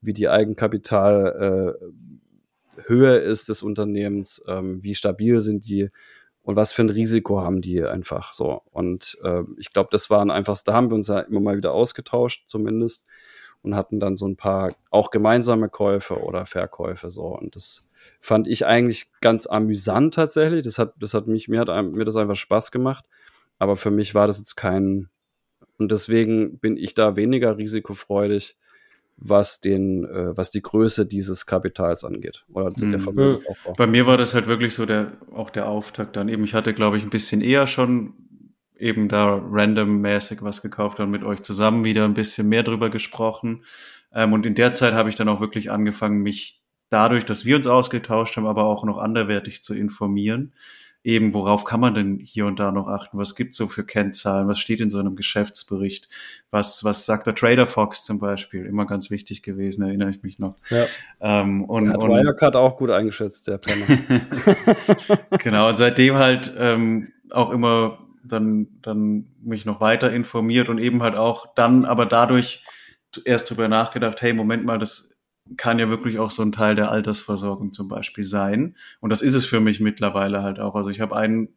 [0.00, 1.76] wie die Eigenkapitalhöhe
[2.88, 5.90] äh, ist des Unternehmens, ähm, wie stabil sind die
[6.42, 8.62] und was für ein Risiko haben die einfach so.
[8.72, 11.72] Und äh, ich glaube, das waren einfach, da haben wir uns ja immer mal wieder
[11.72, 13.06] ausgetauscht, zumindest,
[13.62, 17.26] und hatten dann so ein paar auch gemeinsame Käufe oder Verkäufe so.
[17.26, 17.84] Und das
[18.20, 20.62] fand ich eigentlich ganz amüsant tatsächlich.
[20.62, 23.04] Das hat, das hat mich, mir hat mir das einfach Spaß gemacht.
[23.58, 25.08] Aber für mich war das jetzt kein,
[25.78, 28.56] und deswegen bin ich da weniger risikofreudig
[29.18, 32.92] was den, äh, was die Größe dieses Kapitals angeht oder mhm.
[32.92, 33.74] der Vermögensaufbau.
[33.76, 36.44] Bei mir war das halt wirklich so der, auch der Auftakt dann eben.
[36.44, 38.14] Ich hatte, glaube ich, ein bisschen eher schon
[38.78, 43.64] eben da randommäßig was gekauft und mit euch zusammen wieder ein bisschen mehr drüber gesprochen.
[44.12, 47.56] Ähm, und in der Zeit habe ich dann auch wirklich angefangen, mich dadurch, dass wir
[47.56, 50.52] uns ausgetauscht haben, aber auch noch anderwertig zu informieren.
[51.04, 53.18] eben, worauf kann man denn hier und da noch achten?
[53.18, 54.48] Was gibt's so für Kennzahlen?
[54.48, 56.08] Was steht in so einem Geschäftsbericht?
[56.50, 58.66] Was, was sagt der Trader Fox zum Beispiel?
[58.66, 60.56] Immer ganz wichtig gewesen, erinnere ich mich noch.
[60.70, 60.86] Ja.
[61.20, 63.86] Ähm, und, hat Wirecard auch gut eingeschätzt, der Penner.
[65.38, 71.02] genau, und seitdem halt ähm, auch immer dann, dann mich noch weiter informiert und eben
[71.02, 72.64] halt auch dann aber dadurch
[73.24, 75.16] erst drüber nachgedacht, hey, Moment mal, das
[75.56, 78.76] kann ja wirklich auch so ein Teil der Altersversorgung zum Beispiel sein.
[79.00, 80.74] Und das ist es für mich mittlerweile halt auch.
[80.74, 81.48] Also ich habe einen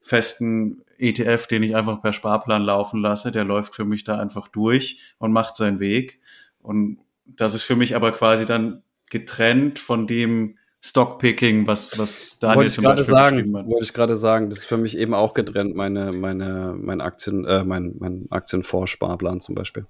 [0.00, 3.32] festen ETF, den ich einfach per Sparplan laufen lasse.
[3.32, 6.20] Der läuft für mich da einfach durch und macht seinen Weg.
[6.62, 12.56] Und das ist für mich aber quasi dann getrennt von dem Stockpicking, was, was Daniel
[12.56, 13.66] wollte zum Beispiel sagen, hat.
[13.66, 17.44] Wollte ich gerade sagen, das ist für mich eben auch getrennt, meine, meine, mein Aktien,
[17.44, 19.86] äh, mein, mein Aktienfonds-Sparplan zum Beispiel.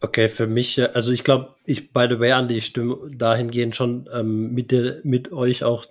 [0.00, 3.76] Okay, für mich, äh, also ich glaube, ich, by the way, Andy, ich stimme dahingehend
[3.76, 5.86] schon ähm, mit, der, mit euch auch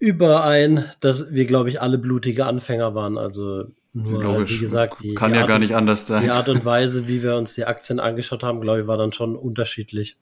[0.00, 3.16] überein, dass wir, glaube ich, alle blutige Anfänger waren.
[3.16, 4.52] Also nur, Logisch.
[4.52, 6.24] wie gesagt, die, kann die ja Art gar nicht anders sein.
[6.24, 9.12] Die Art und Weise, wie wir uns die Aktien angeschaut haben, glaube ich, war dann
[9.12, 10.16] schon unterschiedlich.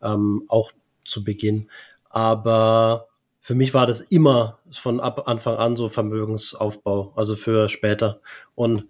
[0.00, 0.70] Ähm, auch
[1.04, 1.68] zu Beginn.
[2.10, 3.08] Aber
[3.40, 8.20] für mich war das immer von ab Anfang an so Vermögensaufbau, also für später.
[8.54, 8.86] Und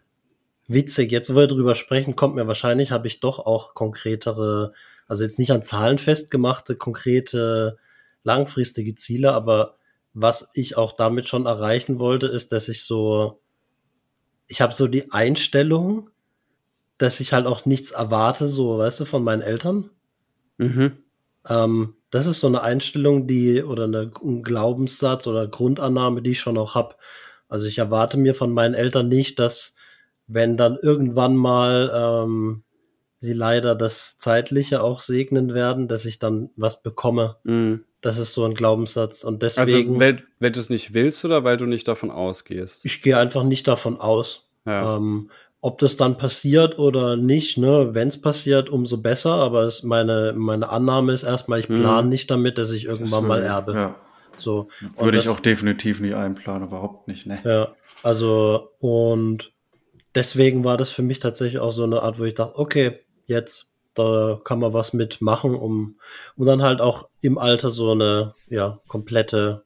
[0.68, 4.72] Witzig, jetzt wo wir drüber sprechen, kommt mir wahrscheinlich, habe ich doch auch konkretere,
[5.06, 7.78] also jetzt nicht an Zahlen festgemachte, konkrete,
[8.24, 9.76] langfristige Ziele, aber
[10.12, 13.40] was ich auch damit schon erreichen wollte, ist, dass ich so,
[14.48, 16.10] ich habe so die Einstellung,
[16.98, 19.90] dass ich halt auch nichts erwarte, so, weißt du, von meinen Eltern.
[20.58, 20.96] Mhm.
[21.48, 26.40] Ähm, das ist so eine Einstellung, die oder eine, ein Glaubenssatz oder Grundannahme, die ich
[26.40, 26.94] schon auch habe.
[27.48, 29.74] Also ich erwarte mir von meinen Eltern nicht, dass
[30.26, 32.62] wenn dann irgendwann mal ähm,
[33.20, 37.36] sie leider das Zeitliche auch segnen werden, dass ich dann was bekomme.
[37.44, 37.76] Mm.
[38.00, 39.24] Das ist so ein Glaubenssatz.
[39.24, 39.88] Und also, deswegen.
[39.90, 42.84] Also, weil, weil du es nicht willst oder weil du nicht davon ausgehst?
[42.84, 44.48] Ich gehe einfach nicht davon aus.
[44.64, 44.96] Ja.
[44.96, 45.30] Ähm,
[45.66, 49.32] ob das dann passiert oder nicht, ne, wenn es passiert, umso besser.
[49.32, 52.08] Aber es, meine, meine Annahme ist erstmal, ich plane mm.
[52.08, 53.74] nicht damit, dass ich irgendwann das mal erbe.
[53.74, 53.94] Ja.
[54.36, 54.68] So.
[54.96, 57.40] Würde ich auch definitiv nicht einplanen, überhaupt nicht, ne?
[57.42, 57.74] Ja.
[58.04, 59.50] Also, und
[60.14, 63.66] deswegen war das für mich tatsächlich auch so eine Art, wo ich dachte, okay, jetzt,
[63.94, 65.96] da kann man was mitmachen, um,
[66.36, 69.64] um dann halt auch im Alter so eine, ja, komplette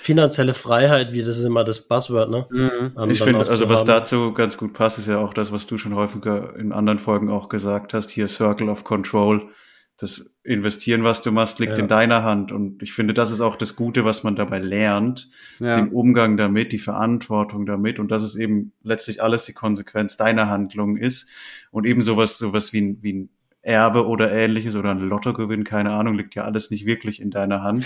[0.00, 2.46] finanzielle Freiheit, wie das ist immer das Buzzword, ne?
[2.50, 2.92] Mhm.
[2.94, 3.86] Um, ich finde, also was haben.
[3.88, 7.30] dazu ganz gut passt, ist ja auch das, was du schon häufiger in anderen Folgen
[7.30, 9.48] auch gesagt hast, hier Circle of Control
[9.98, 11.82] das Investieren, was du machst, liegt ja.
[11.82, 12.52] in deiner Hand.
[12.52, 15.28] Und ich finde, das ist auch das Gute, was man dabei lernt.
[15.58, 15.74] Ja.
[15.74, 17.98] Den Umgang damit, die Verantwortung damit.
[17.98, 21.28] Und dass es eben letztlich alles die Konsequenz deiner Handlung ist.
[21.72, 23.28] Und eben sowas, sowas wie ein, wie ein
[23.60, 27.64] Erbe oder ähnliches oder ein Lottogewinn, keine Ahnung, liegt ja alles nicht wirklich in deiner
[27.64, 27.84] Hand.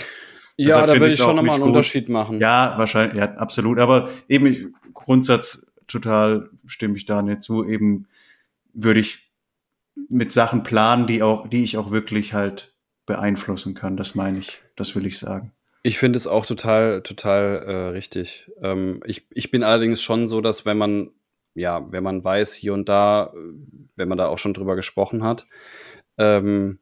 [0.55, 1.69] Ja, Deshalb da würde ich schon nochmal einen gut.
[1.69, 2.39] Unterschied machen.
[2.39, 3.79] Ja, wahrscheinlich, ja, absolut.
[3.79, 7.67] Aber eben, ich, Grundsatz total stimme ich da nicht zu.
[7.67, 8.07] Eben
[8.73, 9.31] würde ich
[10.09, 12.73] mit Sachen planen, die auch, die ich auch wirklich halt
[13.05, 13.97] beeinflussen kann.
[13.97, 15.51] Das meine ich, das will ich sagen.
[15.81, 18.49] Ich finde es auch total, total äh, richtig.
[18.61, 21.11] Ähm, ich, ich bin allerdings schon so, dass wenn man,
[21.55, 23.33] ja, wenn man weiß, hier und da,
[23.95, 25.45] wenn man da auch schon drüber gesprochen hat,
[26.17, 26.79] ähm,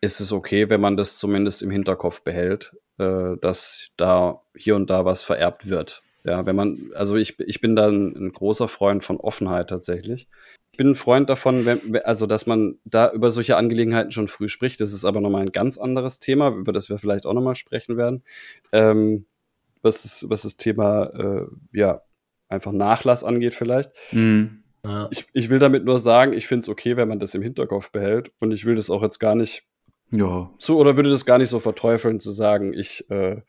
[0.00, 4.90] ist es okay, wenn man das zumindest im Hinterkopf behält, äh, dass da hier und
[4.90, 6.02] da was vererbt wird.
[6.24, 10.28] Ja, wenn man, also ich, ich bin da ein, ein großer Freund von Offenheit tatsächlich
[10.76, 14.80] bin ein Freund davon, wenn, also dass man da über solche Angelegenheiten schon früh spricht.
[14.80, 17.96] Das ist aber nochmal ein ganz anderes Thema, über das wir vielleicht auch nochmal sprechen
[17.96, 18.22] werden.
[18.72, 19.26] Ähm,
[19.82, 22.02] was, ist, was das Thema äh, ja
[22.48, 23.90] einfach Nachlass angeht, vielleicht.
[24.12, 24.62] Mhm.
[24.84, 25.08] Ja.
[25.10, 27.90] Ich, ich will damit nur sagen, ich finde es okay, wenn man das im Hinterkopf
[27.90, 28.32] behält.
[28.38, 29.64] Und ich will das auch jetzt gar nicht
[30.14, 30.50] ja.
[30.58, 33.40] so oder würde das gar nicht so verteufeln, zu sagen, ich, äh,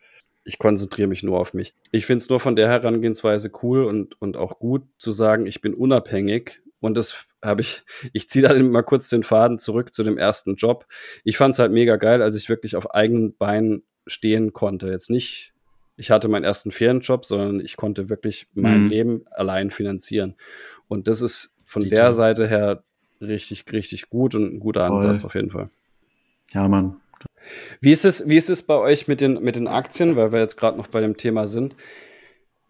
[0.44, 1.74] ich konzentriere mich nur auf mich.
[1.92, 5.62] Ich finde es nur von der Herangehensweise cool und, und auch gut zu sagen, ich
[5.62, 10.04] bin unabhängig und das habe ich, ich ziehe dann mal kurz den Faden zurück zu
[10.04, 10.86] dem ersten Job.
[11.24, 14.90] Ich fand es halt mega geil, als ich wirklich auf eigenen Beinen stehen konnte.
[14.90, 15.54] Jetzt nicht,
[15.98, 18.90] ich hatte meinen ersten Ferienjob, sondern ich konnte wirklich mein mhm.
[18.90, 20.36] Leben allein finanzieren.
[20.88, 22.14] Und das ist von Die der.
[22.14, 22.84] Seite her
[23.20, 24.98] richtig, richtig gut und ein guter Voll.
[24.98, 25.70] Ansatz auf jeden Fall.
[26.52, 27.02] Ja, Mann.
[27.80, 30.40] Wie ist es, wie ist es bei euch mit den, mit den Aktien, weil wir
[30.40, 31.76] jetzt gerade noch bei dem Thema sind?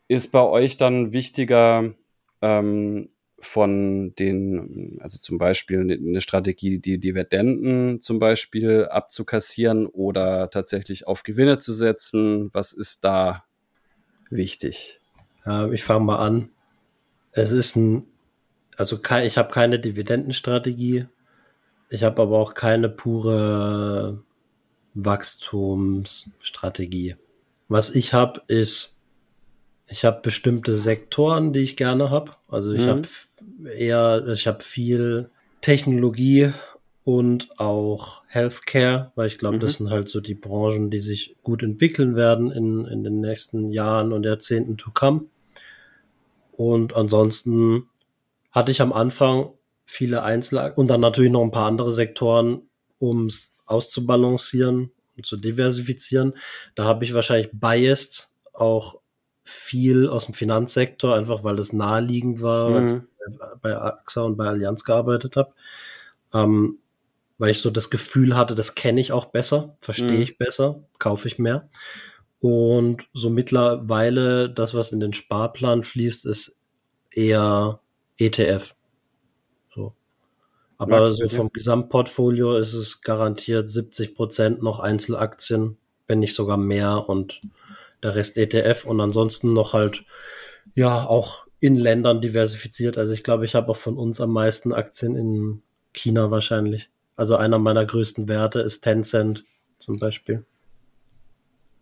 [0.07, 1.93] Ist bei euch dann wichtiger,
[2.41, 3.09] ähm,
[3.45, 11.23] von den, also zum Beispiel eine Strategie, die Dividenden zum Beispiel abzukassieren oder tatsächlich auf
[11.23, 12.49] Gewinne zu setzen?
[12.53, 13.45] Was ist da
[14.29, 14.99] wichtig?
[15.45, 16.49] Ja, ich fange mal an.
[17.31, 18.07] Es ist ein,
[18.77, 21.05] also ich habe keine Dividendenstrategie.
[21.89, 24.23] Ich habe aber auch keine pure
[24.95, 27.15] Wachstumsstrategie.
[27.67, 28.93] Was ich habe, ist
[29.87, 32.31] Ich habe bestimmte Sektoren, die ich gerne habe.
[32.47, 32.87] Also ich mhm.
[32.87, 33.03] habe
[33.69, 35.29] eher, ich habe viel
[35.61, 36.53] Technologie
[37.03, 39.61] und auch Healthcare, weil ich glaube, mhm.
[39.61, 43.69] das sind halt so die Branchen, die sich gut entwickeln werden in, in den nächsten
[43.69, 45.25] Jahren und Jahrzehnten to come.
[46.51, 47.87] Und ansonsten
[48.51, 49.51] hatte ich am Anfang
[49.85, 52.63] viele Einzel- und dann natürlich noch ein paar andere Sektoren,
[52.99, 56.33] um es auszubalancieren und zu diversifizieren.
[56.75, 58.99] Da habe ich wahrscheinlich biased auch
[59.43, 62.75] viel aus dem Finanzsektor, einfach weil es naheliegend war, mhm.
[62.75, 62.99] als ich
[63.61, 65.53] bei AXA und bei Allianz gearbeitet habe.
[66.33, 66.79] Ähm,
[67.37, 70.21] weil ich so das Gefühl hatte, das kenne ich auch besser, verstehe mhm.
[70.21, 71.69] ich besser, kaufe ich mehr.
[72.39, 76.57] Und so mittlerweile, das, was in den Sparplan fließt, ist
[77.11, 77.79] eher
[78.17, 78.75] ETF.
[80.77, 87.07] Aber so vom Gesamtportfolio ist es garantiert 70 Prozent noch Einzelaktien, wenn nicht sogar mehr
[87.07, 87.41] und
[88.03, 90.03] der Rest ETF und ansonsten noch halt,
[90.75, 92.97] ja, auch in Ländern diversifiziert.
[92.97, 95.61] Also ich glaube, ich habe auch von uns am meisten Aktien in
[95.93, 96.89] China wahrscheinlich.
[97.15, 99.45] Also einer meiner größten Werte ist Tencent
[99.79, 100.45] zum Beispiel.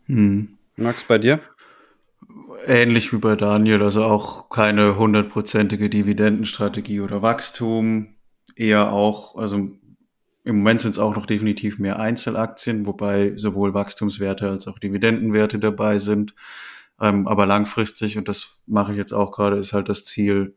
[0.05, 0.57] Hm.
[0.75, 1.39] Max, bei dir?
[2.65, 8.12] Ähnlich wie bei Daniel, also auch keine hundertprozentige Dividendenstrategie oder Wachstum,
[8.55, 9.71] eher auch, also
[10.45, 15.59] im Moment sind es auch noch definitiv mehr Einzelaktien, wobei sowohl Wachstumswerte als auch Dividendenwerte
[15.59, 16.35] dabei sind.
[16.99, 20.55] Ähm, aber langfristig, und das mache ich jetzt auch gerade, ist halt das Ziel,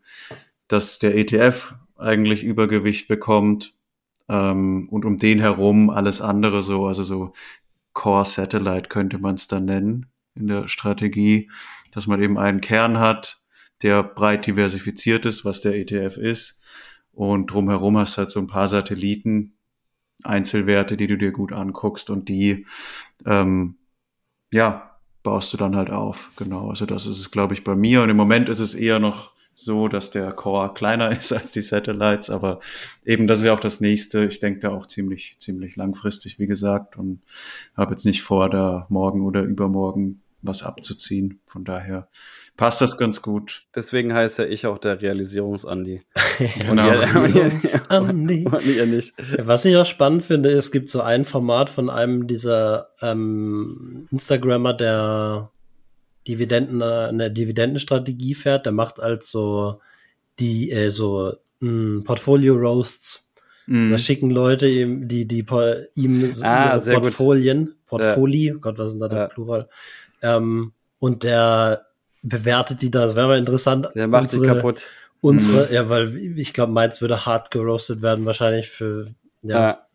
[0.68, 3.74] dass der ETF eigentlich Übergewicht bekommt
[4.28, 7.32] ähm, und um den herum alles andere so, also so
[7.92, 11.50] Core Satellite könnte man es dann nennen in der Strategie,
[11.92, 13.40] dass man eben einen Kern hat,
[13.82, 16.62] der breit diversifiziert ist, was der ETF ist.
[17.16, 19.54] Und drumherum hast du halt so ein paar Satelliten,
[20.22, 22.66] Einzelwerte, die du dir gut anguckst und die,
[23.24, 23.76] ähm,
[24.52, 26.32] ja, baust du dann halt auf.
[26.36, 28.02] Genau, also das ist es, glaube ich, bei mir.
[28.02, 31.62] Und im Moment ist es eher noch so, dass der Core kleiner ist als die
[31.62, 32.60] Satellites, aber
[33.06, 34.26] eben das ist ja auch das nächste.
[34.26, 37.22] Ich denke da auch ziemlich, ziemlich langfristig, wie gesagt, und
[37.74, 41.40] habe jetzt nicht vor, da morgen oder übermorgen was abzuziehen.
[41.46, 42.08] Von daher
[42.56, 43.64] passt das ganz gut.
[43.74, 46.00] Deswegen heißt ja ich auch der Realisierungsandi.
[46.60, 46.88] genau.
[46.88, 48.46] Realisierungsandi.
[48.86, 49.14] nicht.
[49.38, 54.74] Was ich auch spannend finde, es gibt so ein Format von einem dieser ähm, Instagrammer,
[54.74, 55.50] der
[56.26, 59.80] Dividenden, äh, eine Dividendenstrategie fährt, der macht also
[60.38, 63.32] die äh, so mh, Portfolio Roasts.
[63.66, 63.90] Mm.
[63.90, 65.44] Da schicken Leute ihm die, die
[65.94, 68.60] ihm ah, Portfolien, Portfolio, ja.
[68.60, 69.26] Gott, was ist denn da der ja.
[69.28, 69.68] Plural?
[70.22, 71.85] Ähm, und der
[72.28, 73.02] bewertet die da.
[73.02, 73.88] Das wäre mal interessant.
[73.94, 74.88] Der macht unsere, sie kaputt.
[75.20, 75.72] Unsere, mhm.
[75.72, 79.06] ja, weil ich glaube, meins würde hart geroastet werden, wahrscheinlich für,
[79.42, 79.60] ja.
[79.60, 79.86] ja.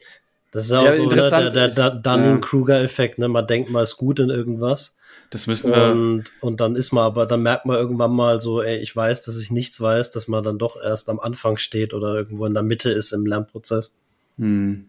[0.52, 3.30] Das ist ja auch ja, so ne, der, der, der Dunning-Kruger-Effekt, ne?
[3.30, 4.98] Man denkt, man ist gut in irgendwas.
[5.30, 5.92] Das müssen wir.
[5.92, 9.22] Und, und dann ist man aber, dann merkt man irgendwann mal so, ey, ich weiß,
[9.22, 12.54] dass ich nichts weiß, dass man dann doch erst am Anfang steht oder irgendwo in
[12.54, 13.94] der Mitte ist im Lernprozess.
[14.38, 14.88] Hm.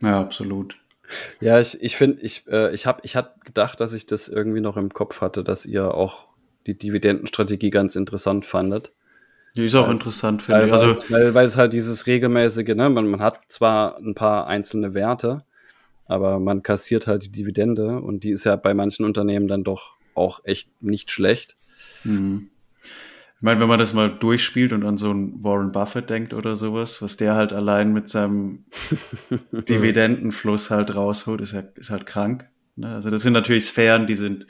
[0.00, 0.76] Ja, absolut.
[1.40, 4.60] Ja, ich, ich finde, ich, äh, ich habe ich hab gedacht, dass ich das irgendwie
[4.60, 6.26] noch im Kopf hatte, dass ihr auch
[6.66, 8.92] die Dividendenstrategie ganz interessant fandet.
[9.56, 10.72] Die ist auch weil, interessant, finde ich.
[10.72, 14.94] Also, weil, weil es halt dieses regelmäßige, ne, man, man hat zwar ein paar einzelne
[14.94, 15.44] Werte,
[16.06, 19.96] aber man kassiert halt die Dividende und die ist ja bei manchen Unternehmen dann doch
[20.14, 21.56] auch echt nicht schlecht.
[22.04, 22.48] Mhm.
[22.84, 26.54] Ich meine, wenn man das mal durchspielt und an so einen Warren Buffett denkt oder
[26.54, 28.66] sowas, was der halt allein mit seinem
[29.52, 32.48] Dividendenfluss halt rausholt, ist, halt, ist halt krank.
[32.76, 32.88] Ne?
[32.94, 34.46] Also das sind natürlich Sphären, die sind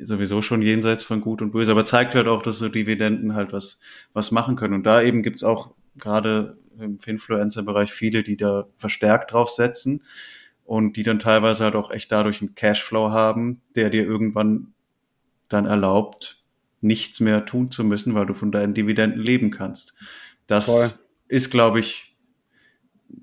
[0.00, 3.52] sowieso schon jenseits von Gut und Böse, aber zeigt halt auch, dass so Dividenden halt
[3.52, 3.80] was,
[4.12, 4.74] was machen können.
[4.74, 10.02] Und da eben gibt's auch gerade im Influencer-Bereich viele, die da verstärkt drauf setzen
[10.64, 14.72] und die dann teilweise halt auch echt dadurch einen Cashflow haben, der dir irgendwann
[15.48, 16.42] dann erlaubt,
[16.80, 19.98] nichts mehr tun zu müssen, weil du von deinen Dividenden leben kannst.
[20.46, 20.90] Das Voll.
[21.28, 22.16] ist, glaube ich,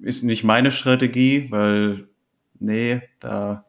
[0.02, 2.08] ist nicht meine Strategie, weil,
[2.60, 3.66] nee, da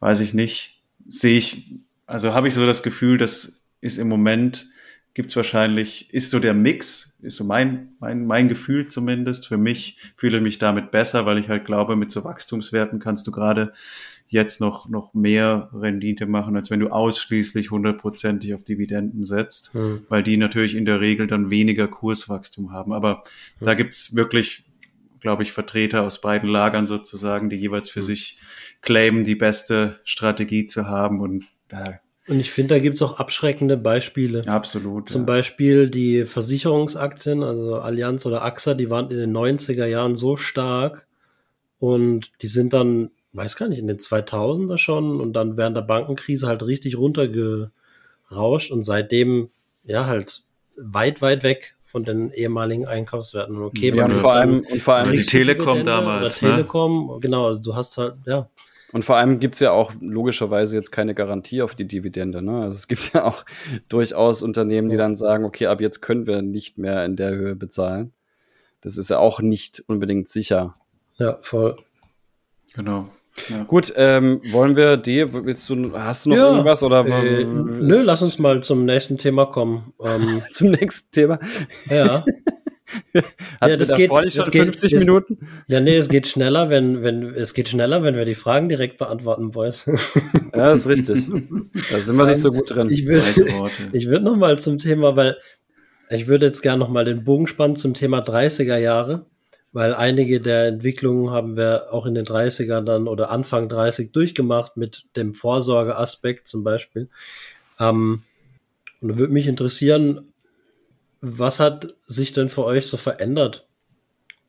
[0.00, 1.74] weiß ich nicht, sehe ich,
[2.06, 4.66] also habe ich so das Gefühl, das ist im Moment
[5.14, 9.46] gibt es wahrscheinlich, ist so der Mix, ist so mein, mein, mein Gefühl zumindest.
[9.46, 13.26] Für mich fühle ich mich damit besser, weil ich halt glaube, mit so Wachstumswerten kannst
[13.28, 13.72] du gerade
[14.26, 20.04] jetzt noch, noch mehr Rendite machen, als wenn du ausschließlich hundertprozentig auf Dividenden setzt, hm.
[20.08, 22.92] weil die natürlich in der Regel dann weniger Kurswachstum haben.
[22.92, 23.22] Aber
[23.58, 23.66] hm.
[23.66, 24.64] da gibt's wirklich,
[25.20, 28.06] glaube ich, Vertreter aus beiden Lagern sozusagen, die jeweils für hm.
[28.06, 28.40] sich
[28.80, 31.20] claimen, die beste Strategie zu haben.
[31.20, 34.46] Und da und ich finde, da gibt es auch abschreckende Beispiele.
[34.46, 35.08] Absolut.
[35.10, 35.26] Zum ja.
[35.26, 41.06] Beispiel die Versicherungsaktien, also Allianz oder AXA, die waren in den 90er Jahren so stark
[41.78, 45.82] und die sind dann, weiß gar nicht, in den 2000er schon und dann während der
[45.82, 47.70] Bankenkrise halt richtig runterge
[48.32, 49.50] rauscht und seitdem
[49.84, 50.44] ja halt
[50.76, 53.62] weit, weit weg von den ehemaligen Einkaufswerten.
[53.62, 56.42] Okay, ja, und vor allem, und vor allem die Telekom damals.
[56.42, 57.20] Oder Telekom, ne?
[57.20, 58.48] genau, also du hast halt, ja.
[58.94, 62.42] Und vor allem gibt es ja auch logischerweise jetzt keine Garantie auf die Dividende.
[62.42, 62.62] Ne?
[62.62, 63.44] Also es gibt ja auch
[63.88, 67.56] durchaus Unternehmen, die dann sagen, okay, ab jetzt können wir nicht mehr in der Höhe
[67.56, 68.12] bezahlen.
[68.82, 70.74] Das ist ja auch nicht unbedingt sicher.
[71.18, 71.74] Ja, voll.
[72.74, 73.08] Genau.
[73.48, 73.64] Ja.
[73.64, 77.04] Gut, ähm, wollen wir die, willst du, hast du noch ja, irgendwas oder?
[77.04, 79.92] Äh, nö, lass uns mal zum nächsten Thema kommen.
[80.00, 81.40] Ähm, zum nächsten Thema?
[81.90, 82.24] Ja.
[83.12, 85.48] ja, das geht, das schon geht, 50 das, Minuten?
[85.66, 88.98] Ja, nee, es geht schneller, wenn, wenn, es geht schneller, wenn wir die Fragen direkt
[88.98, 89.86] beantworten, Boys.
[89.86, 91.24] ja, das ist richtig.
[91.90, 92.90] Da sind wir nicht so gut drin.
[92.90, 95.36] Ich würde, ich würde noch mal zum Thema, weil
[96.10, 99.26] ich würde jetzt gerne noch mal den Bogen spannen zum Thema 30er Jahre,
[99.72, 104.76] weil einige der Entwicklungen haben wir auch in den 30ern dann oder Anfang 30 durchgemacht
[104.76, 107.08] mit dem Vorsorgeaspekt zum Beispiel.
[107.80, 108.22] Ähm,
[109.00, 110.33] und da würde mich interessieren,
[111.24, 113.66] was hat sich denn für euch so verändert?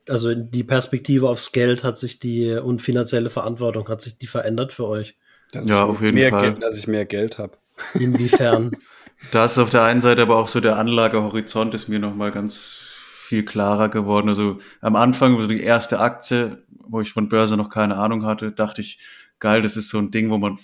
[0.07, 4.73] Also die Perspektive aufs Geld hat sich die und finanzielle Verantwortung hat sich die verändert
[4.73, 5.15] für euch?
[5.51, 6.41] Dass ja, auf jeden Fall.
[6.41, 7.57] Geld, dass ich mehr Geld habe.
[7.93, 8.71] Inwiefern?
[9.31, 12.87] da ist auf der einen Seite aber auch so der Anlagehorizont ist mir nochmal ganz
[13.25, 14.29] viel klarer geworden.
[14.29, 18.81] Also am Anfang, die erste Aktie, wo ich von Börse noch keine Ahnung hatte, dachte
[18.81, 18.99] ich,
[19.39, 20.59] geil, das ist so ein Ding, wo man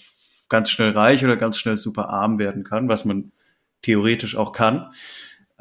[0.49, 3.31] ganz schnell reich oder ganz schnell super arm werden kann, was man
[3.81, 4.91] theoretisch auch kann.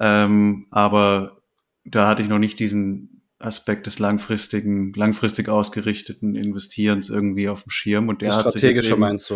[0.01, 1.43] Ähm, aber
[1.85, 7.71] da hatte ich noch nicht diesen Aspekt des langfristigen, langfristig ausgerichteten Investierens irgendwie auf dem
[7.71, 8.09] Schirm.
[8.09, 9.35] Und der hat sich jetzt eben, meinst du,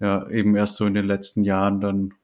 [0.00, 0.06] ja.
[0.06, 2.14] ja, eben erst so in den letzten Jahren dann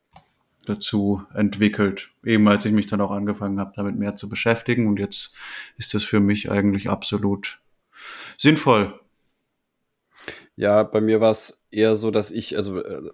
[0.67, 2.11] dazu entwickelt.
[2.25, 4.87] Eben als ich mich dann auch angefangen habe, damit mehr zu beschäftigen.
[4.87, 5.35] Und jetzt
[5.77, 7.59] ist das für mich eigentlich absolut
[8.37, 8.99] sinnvoll.
[10.57, 13.11] Ja, bei mir war es eher so, dass ich, also äh,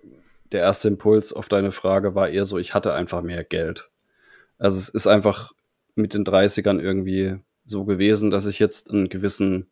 [0.53, 3.91] der erste Impuls auf deine Frage war eher so, ich hatte einfach mehr Geld.
[4.59, 5.53] Also es ist einfach
[5.95, 9.69] mit den 30ern irgendwie so gewesen, dass ich jetzt einen gewissen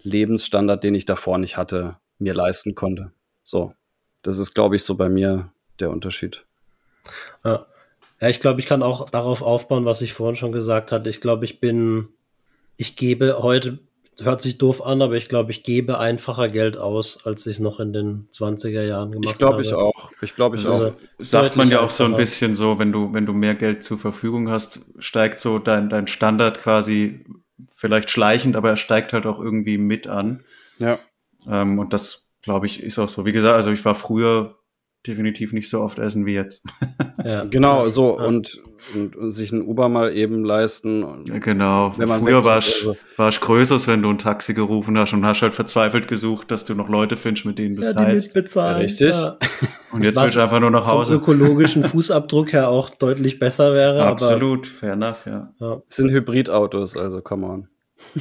[0.00, 3.12] Lebensstandard, den ich davor nicht hatte, mir leisten konnte.
[3.42, 3.74] So,
[4.22, 6.44] das ist, glaube ich, so bei mir der Unterschied.
[7.44, 7.66] Ja,
[8.20, 11.10] ich glaube, ich kann auch darauf aufbauen, was ich vorhin schon gesagt hatte.
[11.10, 12.08] Ich glaube, ich bin,
[12.76, 13.80] ich gebe heute
[14.20, 17.60] hört sich doof an, aber ich glaube, ich gebe einfacher Geld aus, als ich es
[17.60, 19.62] noch in den 20er Jahren gemacht ich glaub, habe.
[19.62, 20.12] Ich glaube, ich auch.
[20.20, 20.92] Ich glaube, ich also, auch.
[21.18, 23.98] Sagt man ja auch so ein bisschen so, wenn du, wenn du mehr Geld zur
[23.98, 27.24] Verfügung hast, steigt so dein, dein Standard quasi
[27.70, 30.44] vielleicht schleichend, aber er steigt halt auch irgendwie mit an.
[30.78, 30.98] Ja.
[31.46, 33.24] Ähm, und das, glaube ich, ist auch so.
[33.24, 34.58] Wie gesagt, also ich war früher
[35.06, 36.62] definitiv nicht so oft essen wie jetzt.
[37.24, 38.26] ja, genau, so ja.
[38.26, 38.60] und,
[38.94, 41.24] und, sich ein Uber mal eben leisten.
[41.26, 41.94] Ja, genau.
[41.96, 42.96] Wenn man Früher war es also.
[43.16, 46.74] war's größeres, wenn du ein Taxi gerufen hast und hast halt verzweifelt gesucht, dass du
[46.74, 48.34] noch Leute findest, mit denen du es ja, teilst.
[48.54, 49.10] Ja, richtig.
[49.14, 49.38] Ja.
[49.92, 51.18] Und jetzt willst du einfach nur nach Hause.
[51.18, 54.04] Vom ökologischen Fußabdruck her auch deutlich besser wäre.
[54.04, 55.52] Absolut, fair enough, ja.
[55.60, 55.82] ja.
[55.88, 57.68] Es sind Hybridautos, also come on.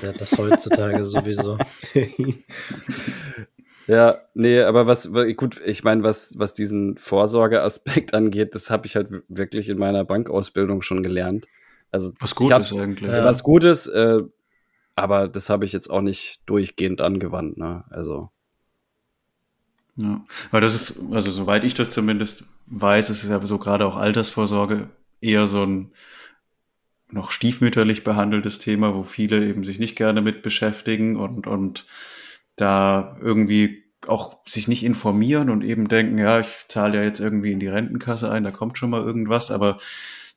[0.01, 1.57] Ja, das heutzutage sowieso.
[3.91, 8.95] Ja, nee, aber was, gut, ich meine, was, was diesen Vorsorgeaspekt angeht, das habe ich
[8.95, 11.45] halt wirklich in meiner Bankausbildung schon gelernt.
[11.91, 13.11] Also, was Gutes eigentlich.
[13.11, 13.25] Ja.
[13.25, 14.21] Was Gutes, äh,
[14.95, 17.83] aber das habe ich jetzt auch nicht durchgehend angewandt, ne?
[17.89, 18.29] Also.
[19.97, 23.85] Ja, weil das ist, also soweit ich das zumindest weiß, ist es ja so gerade
[23.85, 24.87] auch Altersvorsorge
[25.19, 25.91] eher so ein
[27.09, 31.85] noch stiefmütterlich behandeltes Thema, wo viele eben sich nicht gerne mit beschäftigen und, und
[32.61, 37.51] da irgendwie auch sich nicht informieren und eben denken, ja, ich zahle ja jetzt irgendwie
[37.51, 39.77] in die Rentenkasse ein, da kommt schon mal irgendwas, aber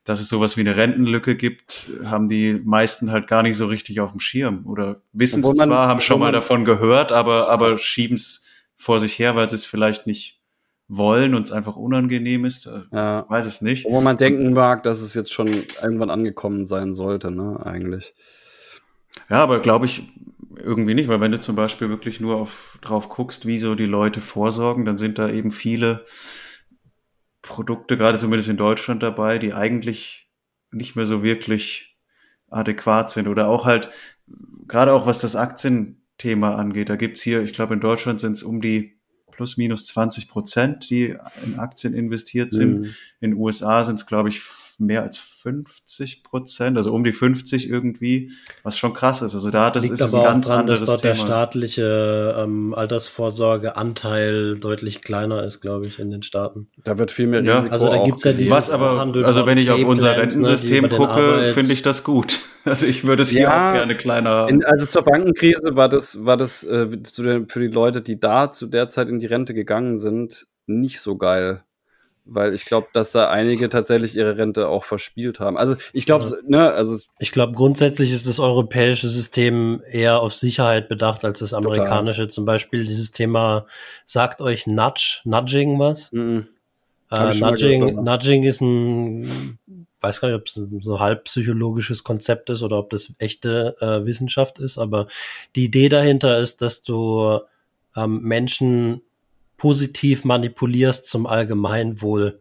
[0.04, 4.00] dass es sowas wie eine Rentenlücke gibt, haben die meisten halt gar nicht so richtig
[4.00, 8.16] auf dem Schirm oder wissen es zwar, haben schon mal davon gehört, aber, aber schieben
[8.16, 10.40] es vor sich her, weil sie es vielleicht nicht
[10.88, 12.66] wollen und es einfach unangenehm ist.
[12.66, 13.24] Äh, ja.
[13.30, 13.86] Weiß es nicht.
[13.86, 15.48] Wo man denken mag, dass es jetzt schon
[15.82, 18.14] irgendwann angekommen sein sollte, ne, eigentlich.
[19.30, 20.02] Ja, aber glaube ich,
[20.56, 23.86] irgendwie nicht, weil wenn du zum Beispiel wirklich nur auf, drauf guckst, wie so die
[23.86, 26.06] Leute vorsorgen, dann sind da eben viele
[27.42, 30.30] Produkte, gerade zumindest in Deutschland dabei, die eigentlich
[30.70, 31.98] nicht mehr so wirklich
[32.48, 33.90] adäquat sind oder auch halt,
[34.66, 38.42] gerade auch was das Aktienthema angeht, da gibt's hier, ich glaube in Deutschland sind es
[38.42, 38.94] um die
[39.34, 42.80] plus minus 20 Prozent, die in Aktien investiert sind.
[42.80, 42.94] Mhm.
[43.20, 44.40] In den USA sind es, glaube ich,
[44.80, 49.34] mehr als 50 Prozent, also um die 50 irgendwie, was schon krass ist.
[49.34, 51.14] Also da das Liegt ist aber ein ganz auch dran, anderes dass dort Thema.
[51.14, 56.68] der staatliche ähm, Altersvorsorgeanteil deutlich kleiner ist, glaube ich, in den Staaten.
[56.82, 57.58] Da wird viel mehr ja.
[57.58, 60.84] Risiko Also da gibt's ja dieses was aber, also wenn ich auf unser ne, Rentensystem
[60.84, 62.40] ne, gucke, finde ich das gut.
[62.66, 64.48] Also ich würde es hier ja, auch gerne kleiner haben.
[64.48, 68.52] In, also zur Bankenkrise war das, war das äh, den, für die Leute, die da
[68.52, 71.60] zu der Zeit in die Rente gegangen sind, nicht so geil
[72.24, 75.58] weil ich glaube, dass da einige tatsächlich ihre Rente auch verspielt haben.
[75.58, 76.36] Also ich glaube, ja.
[76.46, 81.52] ne, also ich glaube grundsätzlich ist das europäische System eher auf Sicherheit bedacht als das
[81.52, 82.22] amerikanische.
[82.22, 82.30] Total.
[82.30, 83.66] Zum Beispiel dieses Thema
[84.06, 86.12] sagt euch Nudge, Nudging was?
[86.12, 86.46] Mhm.
[87.10, 89.58] Äh, Nudging, Nudging ist ein,
[90.00, 93.76] weiß gar nicht, ob es ein so halb psychologisches Konzept ist oder ob das echte
[93.80, 95.08] äh, Wissenschaft ist, aber
[95.54, 97.40] die Idee dahinter ist, dass du
[97.96, 99.02] ähm, Menschen
[99.56, 102.40] positiv manipulierst zum Allgemeinwohl.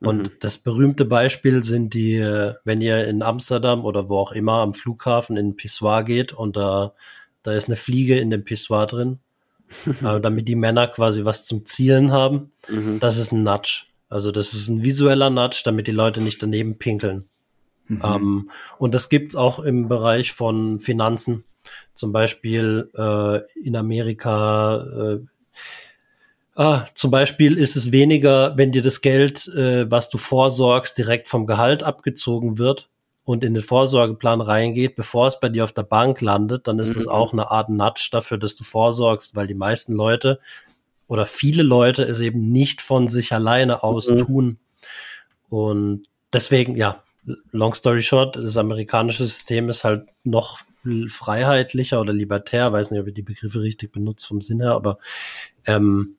[0.00, 0.30] Und mhm.
[0.40, 4.74] das berühmte Beispiel sind die, äh, wenn ihr in Amsterdam oder wo auch immer am
[4.74, 6.94] Flughafen in Pissoir geht und da,
[7.42, 9.20] da ist eine Fliege in dem Pissoir drin,
[9.86, 12.50] äh, damit die Männer quasi was zum Zielen haben.
[12.68, 12.98] Mhm.
[12.98, 13.84] Das ist ein Nudge.
[14.08, 17.28] Also das ist ein visueller Nudge, damit die Leute nicht daneben pinkeln.
[17.86, 18.02] Mhm.
[18.04, 21.44] Ähm, und das gibt's auch im Bereich von Finanzen.
[21.94, 25.18] Zum Beispiel äh, in Amerika äh,
[26.54, 31.28] Ah, zum Beispiel ist es weniger, wenn dir das Geld, äh, was du vorsorgst, direkt
[31.28, 32.90] vom Gehalt abgezogen wird
[33.24, 36.90] und in den Vorsorgeplan reingeht, bevor es bei dir auf der Bank landet, dann ist
[36.90, 36.94] mhm.
[36.94, 40.40] das auch eine Art Nudge dafür, dass du vorsorgst, weil die meisten Leute
[41.06, 44.18] oder viele Leute es eben nicht von sich alleine aus mhm.
[44.18, 44.58] tun.
[45.48, 47.02] Und deswegen, ja,
[47.50, 50.60] long story short, das amerikanische System ist halt noch
[51.08, 54.98] freiheitlicher oder libertär, weiß nicht, ob ich die Begriffe richtig benutze vom Sinn her, aber
[55.66, 56.16] ähm,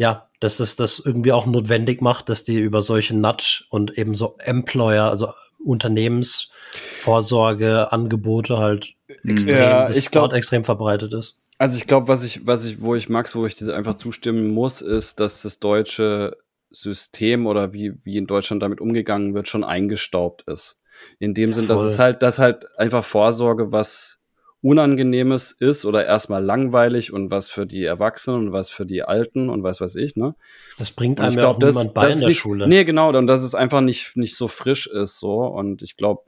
[0.00, 4.14] ja, dass es das irgendwie auch notwendig macht, dass die über solche Nudge und eben
[4.14, 8.94] so Employer, also Unternehmensvorsorge, Angebote halt
[9.24, 11.36] extrem, ja, ich glaub, extrem verbreitet ist.
[11.58, 14.48] Also ich glaube, was ich, was ich, wo ich Max, wo ich dir einfach zustimmen
[14.48, 16.38] muss, ist, dass das deutsche
[16.70, 20.78] System oder wie, wie in Deutschland damit umgegangen wird, schon eingestaubt ist.
[21.18, 24.19] In dem ja, Sinn, dass es halt, dass halt einfach Vorsorge was
[24.62, 29.48] Unangenehmes ist oder erstmal langweilig und was für die Erwachsenen und was für die Alten
[29.48, 30.34] und was weiß ich, ne?
[30.78, 32.68] Das bringt einem ja auch das, niemand bei in der nicht, Schule.
[32.68, 35.46] Nee, genau, und dass es einfach nicht, nicht so frisch ist, so.
[35.46, 36.24] Und ich glaube,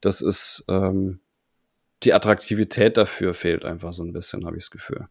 [0.00, 1.18] das ist, ähm,
[2.04, 5.08] die Attraktivität dafür fehlt einfach so ein bisschen, habe ich das Gefühl.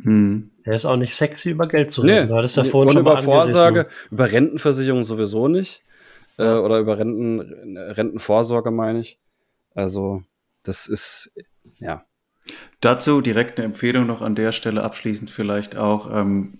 [0.00, 0.50] Hm.
[0.62, 2.22] Er ist auch nicht sexy, über Geld zu reden.
[2.22, 5.82] Nee, du hattest ja vorhin und schon über Vorsage, über Rentenversicherung sowieso nicht.
[6.38, 9.18] Äh, oder über Renten, Rentenvorsorge meine ich.
[9.74, 10.22] Also,
[10.62, 11.32] das ist
[11.78, 12.06] ja.
[12.80, 16.12] Dazu direkt eine Empfehlung noch an der Stelle abschließend vielleicht auch.
[16.12, 16.58] Ähm,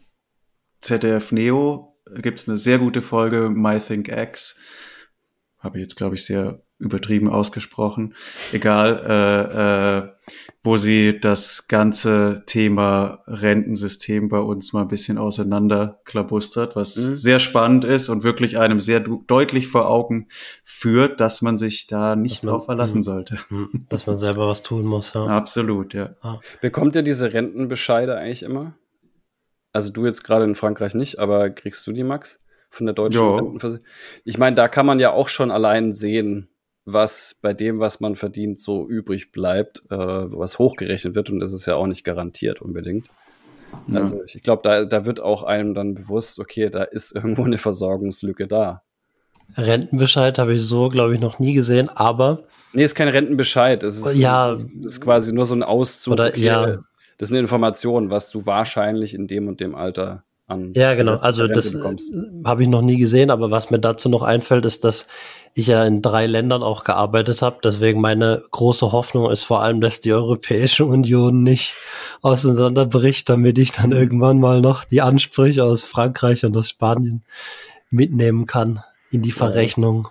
[0.80, 4.60] ZDF Neo gibt es eine sehr gute Folge, My Think X.
[5.58, 8.14] Habe ich jetzt, glaube ich, sehr übertrieben ausgesprochen.
[8.52, 10.08] Egal, äh, äh,
[10.62, 17.16] wo sie das ganze Thema Rentensystem bei uns mal ein bisschen auseinanderklabustert, was mhm.
[17.16, 20.28] sehr spannend ist und wirklich einem sehr deutlich vor Augen
[20.64, 23.38] führt, dass man sich da nicht man, drauf verlassen mh, sollte.
[23.88, 25.26] Dass man selber was tun muss, ja.
[25.26, 26.14] Absolut, ja.
[26.22, 26.38] Ah.
[26.60, 28.74] Bekommt ihr diese Rentenbescheide eigentlich immer?
[29.72, 32.38] Also du jetzt gerade in Frankreich nicht, aber kriegst du die, Max?
[32.70, 33.86] Von der deutschen Rentenversicherung?
[34.24, 36.48] Ich meine, da kann man ja auch schon allein sehen,
[36.84, 41.30] was bei dem, was man verdient, so übrig bleibt, äh, was hochgerechnet wird.
[41.30, 43.08] Und das ist ja auch nicht garantiert unbedingt.
[43.88, 44.00] Ja.
[44.00, 47.58] Also ich glaube, da, da wird auch einem dann bewusst, okay, da ist irgendwo eine
[47.58, 48.82] Versorgungslücke da.
[49.56, 52.44] Rentenbescheid habe ich so, glaube ich, noch nie gesehen, aber.
[52.72, 53.82] Nee, ist kein Rentenbescheid.
[53.82, 56.14] Es ist, ja, das ist quasi nur so ein Auszug.
[56.14, 56.78] Oder, okay, ja.
[57.18, 60.72] Das ist eine Information, was du wahrscheinlich in dem und dem Alter an.
[60.74, 61.16] Ja, genau.
[61.16, 61.76] Also das
[62.44, 65.06] habe ich noch nie gesehen, aber was mir dazu noch einfällt, ist, dass
[65.54, 67.58] ich ja in drei Ländern auch gearbeitet habe.
[67.62, 71.74] Deswegen meine große Hoffnung ist vor allem, dass die Europäische Union nicht
[72.22, 77.22] auseinanderbricht, damit ich dann irgendwann mal noch die Ansprüche aus Frankreich und aus Spanien
[77.90, 80.08] mitnehmen kann in die Verrechnung.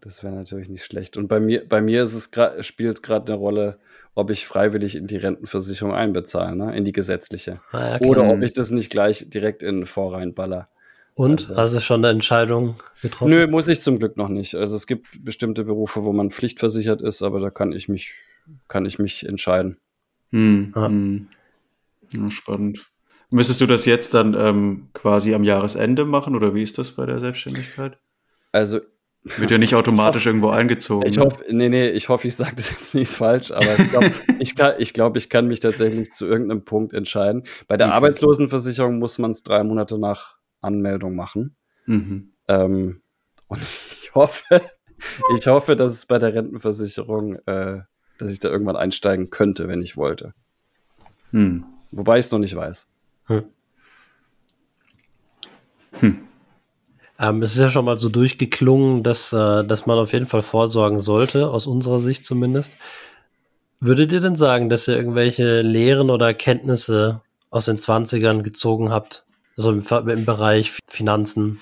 [0.00, 1.18] Das wäre natürlich nicht schlecht.
[1.18, 2.30] Und bei mir, bei mir ist es
[2.66, 3.78] spielt gerade eine Rolle,
[4.14, 6.76] ob ich freiwillig in die Rentenversicherung einbezahle, ne?
[6.76, 7.60] in die gesetzliche.
[7.72, 10.68] Ah, ja, Oder ob ich das nicht gleich direkt in den Vorrein baller.
[11.14, 11.50] Und?
[11.50, 13.30] Also, hast du schon eine Entscheidung getroffen?
[13.30, 14.54] Nö, muss ich zum Glück noch nicht.
[14.54, 18.14] Also es gibt bestimmte Berufe, wo man pflichtversichert ist, aber da kann ich mich,
[18.68, 19.76] kann ich mich entscheiden.
[20.30, 20.86] Hm, ah.
[20.86, 21.28] hm.
[22.12, 22.86] Ja, spannend.
[23.30, 27.06] Müsstest du das jetzt dann ähm, quasi am Jahresende machen oder wie ist das bei
[27.06, 27.98] der Selbstständigkeit?
[28.50, 28.80] Also
[29.22, 31.06] wird ja nicht automatisch hoffe, irgendwo eingezogen.
[31.06, 31.24] Ich ne?
[31.24, 34.56] hoffe, nee, nee, ich hoffe, ich sage das jetzt nicht falsch, aber ich glaube, ich,
[34.56, 37.44] kann, ich, glaub, ich kann mich tatsächlich zu irgendeinem Punkt entscheiden.
[37.68, 37.92] Bei der mhm.
[37.94, 41.56] Arbeitslosenversicherung muss man es drei Monate nach Anmeldung machen.
[41.86, 42.32] Mhm.
[42.48, 43.02] Ähm,
[43.48, 44.62] und ich hoffe,
[45.36, 47.80] ich hoffe, dass es bei der Rentenversicherung, äh,
[48.18, 50.34] dass ich da irgendwann einsteigen könnte, wenn ich wollte.
[51.32, 51.64] Hm.
[51.90, 52.88] Wobei ich es noch nicht weiß.
[53.26, 53.44] Hm.
[56.00, 56.18] Hm.
[57.20, 60.40] Ähm, es ist ja schon mal so durchgeklungen, dass, äh, dass man auf jeden Fall
[60.40, 62.78] vorsorgen sollte, aus unserer Sicht zumindest.
[63.78, 69.24] Würdet ihr denn sagen, dass ihr irgendwelche Lehren oder Erkenntnisse aus den 20ern gezogen habt
[69.56, 71.60] Also im, im Bereich Finanzen.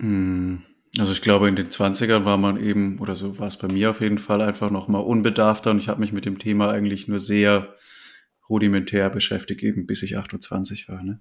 [0.00, 0.62] Hm.
[0.98, 3.90] Also ich glaube, in den 20ern war man eben, oder so war es bei mir
[3.90, 7.08] auf jeden Fall, einfach noch mal unbedarfter und ich habe mich mit dem Thema eigentlich
[7.08, 7.74] nur sehr
[8.48, 11.02] rudimentär beschäftigt, eben bis ich 28 war.
[11.02, 11.20] Ne?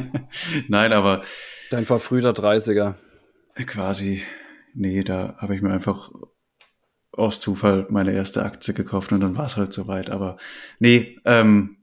[0.68, 1.22] Nein, aber.
[1.70, 2.94] Dein verfrühter 30er.
[3.66, 4.22] Quasi.
[4.74, 6.10] Nee, da habe ich mir einfach
[7.12, 10.10] aus Zufall meine erste Aktie gekauft und dann war es halt soweit.
[10.10, 10.36] Aber
[10.78, 11.78] nee, ähm,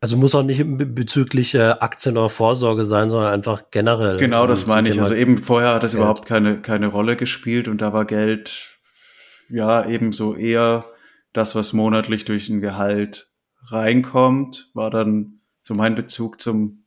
[0.00, 0.62] also muss auch nicht
[0.94, 4.16] bezüglich äh, Aktien oder Vorsorge sein, sondern einfach generell.
[4.16, 5.00] Genau, das meine ich.
[5.00, 6.02] Also eben vorher hat das Geld.
[6.02, 8.78] überhaupt keine, keine Rolle gespielt und da war Geld
[9.48, 10.84] ja eben so eher
[11.32, 13.30] das, was monatlich durch ein Gehalt
[13.64, 16.84] reinkommt, war dann so mein Bezug zum,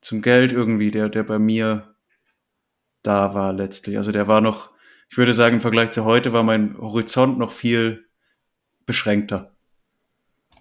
[0.00, 1.94] zum Geld irgendwie, der, der bei mir
[3.02, 3.96] da war letztlich.
[3.98, 4.70] Also der war noch,
[5.10, 8.04] ich würde sagen, im Vergleich zu heute war mein Horizont noch viel
[8.86, 9.52] beschränkter.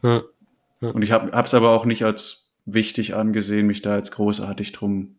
[0.01, 0.21] Hm.
[0.79, 5.15] Und ich habe es aber auch nicht als wichtig angesehen, mich da jetzt großartig drum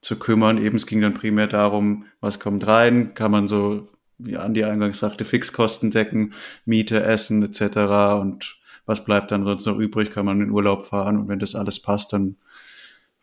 [0.00, 0.58] zu kümmern.
[0.58, 4.98] Eben es ging dann primär darum, was kommt rein, kann man so, wie Andi eingangs
[4.98, 6.32] sagte, Fixkosten decken,
[6.64, 7.76] Miete, Essen etc.
[8.20, 8.56] Und
[8.86, 11.54] was bleibt dann sonst noch übrig, kann man in den Urlaub fahren und wenn das
[11.54, 12.36] alles passt, dann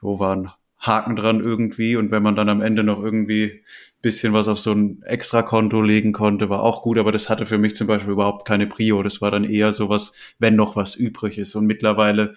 [0.02, 3.62] wo war ein Haken dran irgendwie und wenn man dann am Ende noch irgendwie
[4.02, 7.60] bisschen was auf so ein Extrakonto legen konnte, war auch gut, aber das hatte für
[7.60, 9.04] mich zum Beispiel überhaupt keine Prio.
[9.04, 11.56] Das war dann eher sowas, wenn noch was übrig ist.
[11.56, 12.34] Und mittlerweile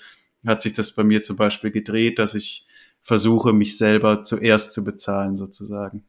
[0.46, 2.66] hat sich das bei mir zum Beispiel gedreht, dass ich
[3.02, 6.04] versuche, mich selber zuerst zu bezahlen, sozusagen.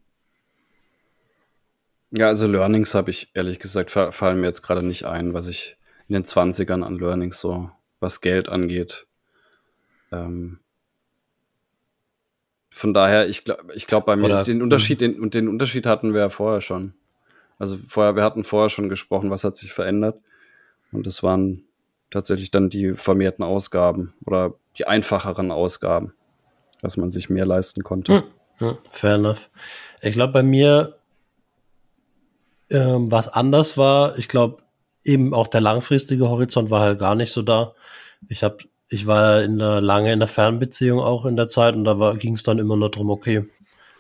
[2.12, 5.78] Ja, also Learnings habe ich ehrlich gesagt, fallen mir jetzt gerade nicht ein, was ich
[6.08, 9.06] in den 20ern an Learnings so, was Geld angeht.
[10.12, 10.60] Ähm,
[12.76, 15.86] von daher, ich glaube, ich glaube bei mir, Oder, den Unterschied, den, und den Unterschied
[15.86, 16.94] hatten wir ja vorher schon.
[17.58, 20.18] Also vorher, wir hatten vorher schon gesprochen, was hat sich verändert.
[20.92, 21.64] Und das waren
[22.12, 26.14] tatsächlich dann die vermehrten Ausgaben oder die einfacheren Ausgaben,
[26.82, 28.14] dass man sich mehr leisten konnte.
[28.14, 28.24] Hm,
[28.58, 29.50] hm, fair enough.
[30.02, 30.98] Ich glaube, bei mir,
[32.70, 34.58] ähm, was anders war, ich glaube,
[35.06, 37.74] eben auch der langfristige Horizont war halt gar nicht so da.
[38.28, 38.58] Ich habe
[38.90, 42.36] ich war in der, lange in der Fernbeziehung auch in der Zeit und da ging
[42.36, 43.48] es dann immer nur darum, okay,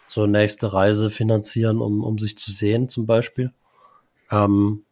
[0.07, 3.51] so nächste Reise finanzieren, um, um sich zu sehen zum Beispiel.
[4.31, 4.83] Ähm,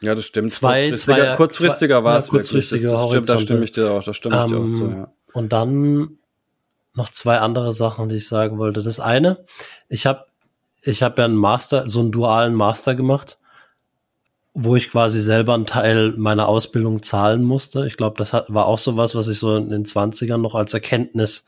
[0.00, 0.52] ja, das stimmt.
[0.52, 2.28] Zwei, kurzfristiger, zwei, kurzfristiger war es.
[2.28, 4.84] Kurzfristiger das, das stimmt, da stimme ich dir auch, da stimme ich dir auch zu,
[4.84, 5.12] ähm, ja.
[5.32, 6.18] Und dann
[6.94, 8.82] noch zwei andere Sachen, die ich sagen wollte.
[8.82, 9.44] Das eine,
[9.88, 10.26] ich habe
[10.82, 13.38] ich hab ja einen Master, so einen dualen Master gemacht
[14.54, 17.86] wo ich quasi selber einen Teil meiner Ausbildung zahlen musste.
[17.86, 20.74] Ich glaube, das war auch so was, was ich so in den 20ern noch als
[20.74, 21.46] Erkenntnis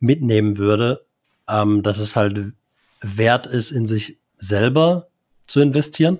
[0.00, 1.04] mitnehmen würde,
[1.48, 2.52] ähm, dass es halt
[3.00, 5.08] wert ist, in sich selber
[5.46, 6.18] zu investieren.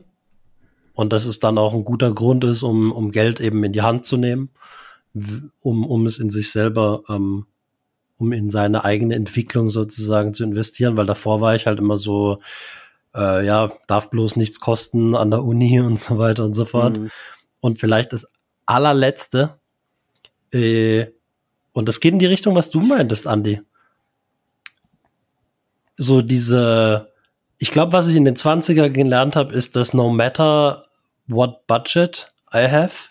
[0.94, 3.82] Und dass es dann auch ein guter Grund ist, um, um Geld eben in die
[3.82, 4.50] Hand zu nehmen,
[5.60, 7.46] um, um es in sich selber, ähm,
[8.18, 12.40] um in seine eigene Entwicklung sozusagen zu investieren, weil davor war ich halt immer so,
[13.14, 16.98] äh, ja, darf bloß nichts kosten an der Uni und so weiter und so fort.
[16.98, 17.10] Mhm.
[17.60, 18.26] Und vielleicht das
[18.66, 19.58] allerletzte,
[20.52, 21.06] äh,
[21.72, 23.60] und das geht in die Richtung, was du meintest, Andy.
[25.96, 27.12] So diese,
[27.58, 30.86] ich glaube, was ich in den 20er gelernt habe, ist, dass no matter
[31.26, 33.10] what budget I have,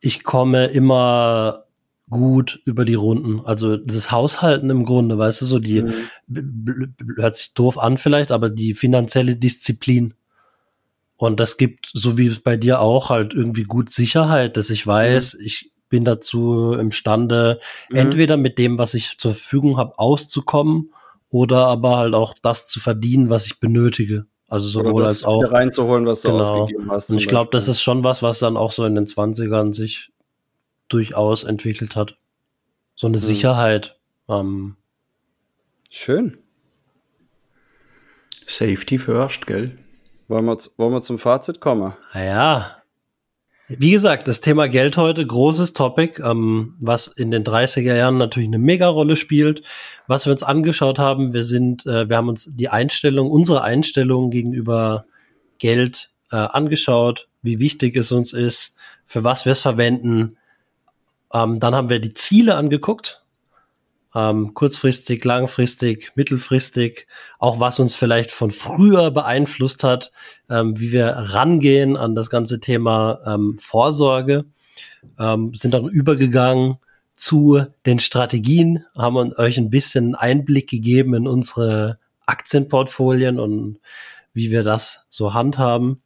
[0.00, 1.63] ich komme immer
[2.10, 3.40] gut über die Runden.
[3.44, 6.94] Also das Haushalten im Grunde, weißt du, so die mhm.
[7.16, 10.14] hört sich doof an vielleicht, aber die finanzielle Disziplin.
[11.16, 15.34] Und das gibt, so wie bei dir auch, halt irgendwie gut Sicherheit, dass ich weiß,
[15.34, 15.46] mhm.
[15.46, 17.96] ich bin dazu imstande, mhm.
[17.96, 20.92] entweder mit dem, was ich zur Verfügung habe, auszukommen
[21.30, 24.26] oder aber halt auch das zu verdienen, was ich benötige.
[24.48, 26.42] Also sowohl als auch reinzuholen, was du genau.
[26.42, 27.10] ausgegeben hast.
[27.10, 30.10] Und ich glaube, das ist schon was, was dann auch so in den 20ern sich
[30.94, 32.16] durchaus entwickelt hat.
[32.94, 33.22] So eine mhm.
[33.22, 33.98] Sicherheit.
[34.28, 34.76] Ähm,
[35.90, 36.38] Schön.
[38.46, 39.78] Safety first, gell?
[40.28, 41.94] Wollen wir, wollen wir zum Fazit kommen?
[42.14, 42.78] Ja.
[43.68, 48.48] Wie gesagt, das Thema Geld heute, großes Topic, ähm, was in den 30er Jahren natürlich
[48.48, 49.62] eine Mega-Rolle spielt.
[50.06, 54.30] Was wir uns angeschaut haben, wir sind, äh, wir haben uns die Einstellung, unsere Einstellung
[54.30, 55.06] gegenüber
[55.58, 58.76] Geld äh, angeschaut, wie wichtig es uns ist,
[59.06, 60.36] für was wir es verwenden,
[61.34, 63.20] ähm, dann haben wir die Ziele angeguckt.
[64.16, 67.08] Ähm, kurzfristig, langfristig, mittelfristig,
[67.40, 70.12] auch was uns vielleicht von früher beeinflusst hat,
[70.48, 74.44] ähm, wie wir rangehen an das ganze Thema ähm, Vorsorge,
[75.18, 76.76] ähm, sind dann übergegangen
[77.16, 83.80] zu den Strategien, haben euch ein bisschen Einblick gegeben in unsere Aktienportfolien und
[84.32, 86.03] wie wir das so handhaben.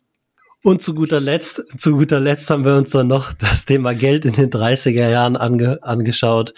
[0.62, 4.24] Und zu guter Letzt, zu guter Letzt haben wir uns dann noch das Thema Geld
[4.24, 6.52] in den 30er Jahren ange, angeschaut.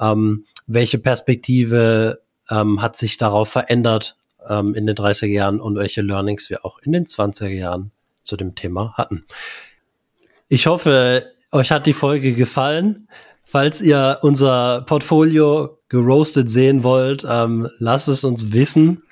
[0.00, 4.16] Ähm, welche Perspektive ähm, hat sich darauf verändert
[4.48, 7.90] ähm, in den 30er Jahren und welche Learnings wir auch in den 20er Jahren
[8.22, 9.26] zu dem Thema hatten.
[10.48, 13.08] Ich hoffe, euch hat die Folge gefallen.
[13.44, 19.02] Falls ihr unser Portfolio geroastet sehen wollt, ähm, lasst es uns wissen.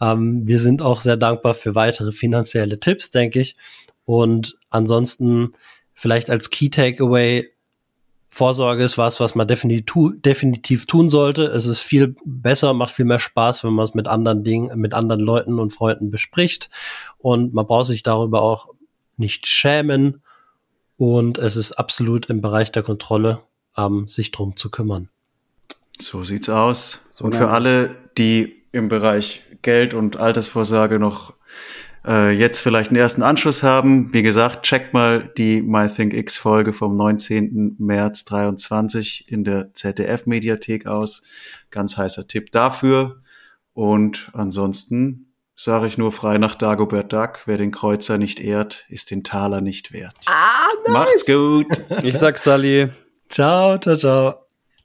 [0.00, 3.56] Ähm, wir sind auch sehr dankbar für weitere finanzielle Tipps, denke ich.
[4.04, 5.54] Und ansonsten
[5.94, 7.50] vielleicht als Key Takeaway,
[8.28, 11.44] Vorsorge ist was, was man definitiv, definitiv tun sollte.
[11.44, 14.92] Es ist viel besser, macht viel mehr Spaß, wenn man es mit anderen Dingen, mit
[14.92, 16.68] anderen Leuten und Freunden bespricht.
[17.18, 18.68] Und man braucht sich darüber auch
[19.16, 20.22] nicht schämen.
[20.98, 23.40] Und es ist absolut im Bereich der Kontrolle,
[23.76, 25.08] ähm, sich drum zu kümmern.
[25.98, 27.06] So sieht's aus.
[27.10, 31.34] So und für alle, die im Bereich Geld und Altersvorsorge noch
[32.06, 36.96] äh, jetzt vielleicht einen ersten Anschluss haben, wie gesagt, checkt mal die MyThinkX Folge vom
[36.96, 37.76] 19.
[37.78, 41.22] März 23 in der ZDF Mediathek aus.
[41.70, 43.22] Ganz heißer Tipp dafür.
[43.72, 47.40] Und ansonsten sage ich nur frei nach Dagobert Duck.
[47.46, 50.14] Wer den Kreuzer nicht ehrt, ist den Taler nicht wert.
[50.26, 50.92] Ah, nice.
[50.92, 51.66] Macht's gut.
[52.02, 52.88] Ich sag Sally.
[53.28, 54.45] Ciao, ciao, ciao.